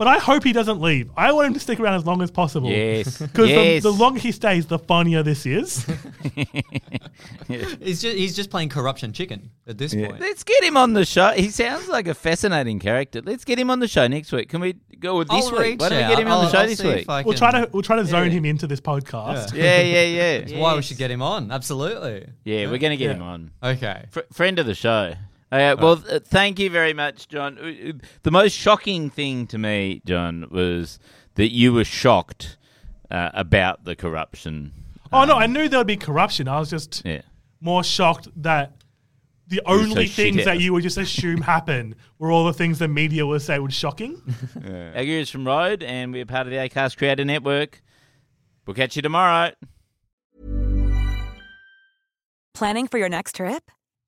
But 0.01 0.09
I 0.09 0.17
hope 0.19 0.45
he 0.45 0.55
doesn't 0.55 0.81
leave. 0.81 1.11
I 1.15 1.31
want 1.33 1.49
him 1.49 1.53
to 1.53 1.61
stick 1.61 1.79
around 1.79 1.93
as 1.97 2.07
long 2.07 2.23
as 2.23 2.31
possible. 2.31 2.71
Yes. 2.71 3.19
Because 3.31 3.51
Yes. 3.51 3.83
the, 3.83 3.91
the 3.91 3.97
longer 3.99 4.19
he 4.19 4.33
stays, 4.33 4.65
the 4.65 4.79
funnier 4.79 5.23
this 5.23 5.45
is. 5.45 5.85
He's 7.49 8.01
just, 8.01 8.17
he's 8.17 8.35
just 8.35 8.49
playing 8.51 8.71
corruption 8.71 9.13
chicken 9.13 9.51
at 9.67 9.77
this 9.77 9.95
point. 9.95 10.19
Let's 10.21 10.43
get 10.45 10.63
him 10.65 10.77
on 10.79 10.95
the 10.95 11.05
show. 11.05 11.33
He 11.33 11.51
sounds 11.51 11.87
like 11.89 12.09
a 12.09 12.15
fascinating 12.15 12.79
character. 12.79 13.21
Let's 13.23 13.45
get 13.45 13.59
him 13.59 13.71
on 13.71 13.81
the 13.81 13.89
show 13.89 14.07
next 14.07 14.33
week. 14.33 14.49
Can 14.49 14.61
we 14.63 14.77
go 14.99 15.19
with 15.19 15.29
this 15.29 15.45
I'll 15.47 15.53
week? 15.53 15.61
reach 15.61 15.81
Why 15.81 15.89
don't 15.91 15.99
we 16.03 16.09
get 16.15 16.19
him 16.19 16.29
on 16.29 16.33
I'll, 16.33 16.43
the 16.45 16.51
show 16.51 16.59
I'll 16.61 16.67
this 16.67 16.83
week? 16.83 17.07
I 17.09 17.23
we'll 17.23 17.35
try 17.37 17.51
to 17.51 17.69
we'll 17.73 17.83
try 17.83 17.97
to 17.97 18.05
zone 18.07 18.27
Yeah. 18.29 18.39
him 18.39 18.45
into 18.47 18.67
this 18.67 18.81
podcast. 18.81 19.53
Yeah, 19.55 19.81
yeah, 19.83 20.03
yeah. 20.05 20.39
That's 20.41 20.53
why 20.55 20.75
we 20.77 20.83
should 20.83 20.97
get 20.97 21.11
him 21.11 21.21
on. 21.23 21.51
Absolutely. 21.51 22.27
Yeah, 22.45 22.71
we're 22.71 22.79
going 22.79 22.93
to 22.93 22.97
get 22.97 23.11
Yeah. 23.11 23.17
him 23.17 23.23
on. 23.23 23.51
Okay. 23.63 24.05
Fr- 24.11 24.21
friend 24.33 24.59
of 24.59 24.67
the 24.67 24.75
show. 24.75 25.15
Uh, 25.53 25.75
well, 25.81 26.03
uh, 26.09 26.21
thank 26.25 26.59
you 26.61 26.71
very 26.71 26.95
much, 26.95 27.27
John. 27.29 27.59
Uh, 27.59 27.89
uh, 27.89 27.93
The 28.23 28.31
most 28.31 28.53
shocking 28.53 29.11
thing 29.11 29.47
to 29.49 29.59
me, 29.59 30.01
John, 30.07 30.47
was 30.51 30.99
that 31.35 31.51
you 31.53 31.73
were 31.73 31.85
shocked 31.85 32.57
uh, 33.11 33.31
about 33.35 33.85
the 33.85 33.97
corruption. 33.97 34.73
Oh 35.13 35.25
no, 35.25 35.35
I 35.35 35.47
knew 35.47 35.69
there 35.69 35.81
would 35.81 35.87
be 35.89 35.97
corruption. 35.97 36.47
I 36.47 36.61
was 36.61 36.71
just 36.71 37.03
Yeah. 37.05 37.23
more 37.61 37.83
shocked 37.83 38.29
that 38.37 38.77
the 39.49 39.61
were 39.67 39.75
so 39.79 39.83
only 39.91 40.07
things 40.07 40.45
that 40.45 40.61
you 40.61 40.73
would 40.73 40.85
just 40.85 40.97
assume 40.99 41.41
happen 41.57 41.97
were 42.21 42.31
all 42.31 42.45
the 42.45 42.53
things 42.53 42.79
the 42.79 42.87
media 42.87 43.27
would 43.27 43.43
say 43.43 43.59
was 43.59 43.75
shocking. 43.75 44.23
Aguirre's 44.95 45.31
from 45.31 45.45
Road, 45.45 45.83
and 45.83 46.13
we're 46.13 46.25
part 46.27 46.47
of 46.47 46.53
the 46.53 46.59
ACAST 46.59 46.97
Creator 46.97 47.25
Network. 47.25 47.83
We'll 48.67 48.75
catch 48.77 48.95
you 48.95 49.03
tomorrow. 49.03 49.51
Planning 52.55 52.87
for 52.87 52.99
your 52.99 53.09
next 53.09 53.35
trip? 53.35 53.69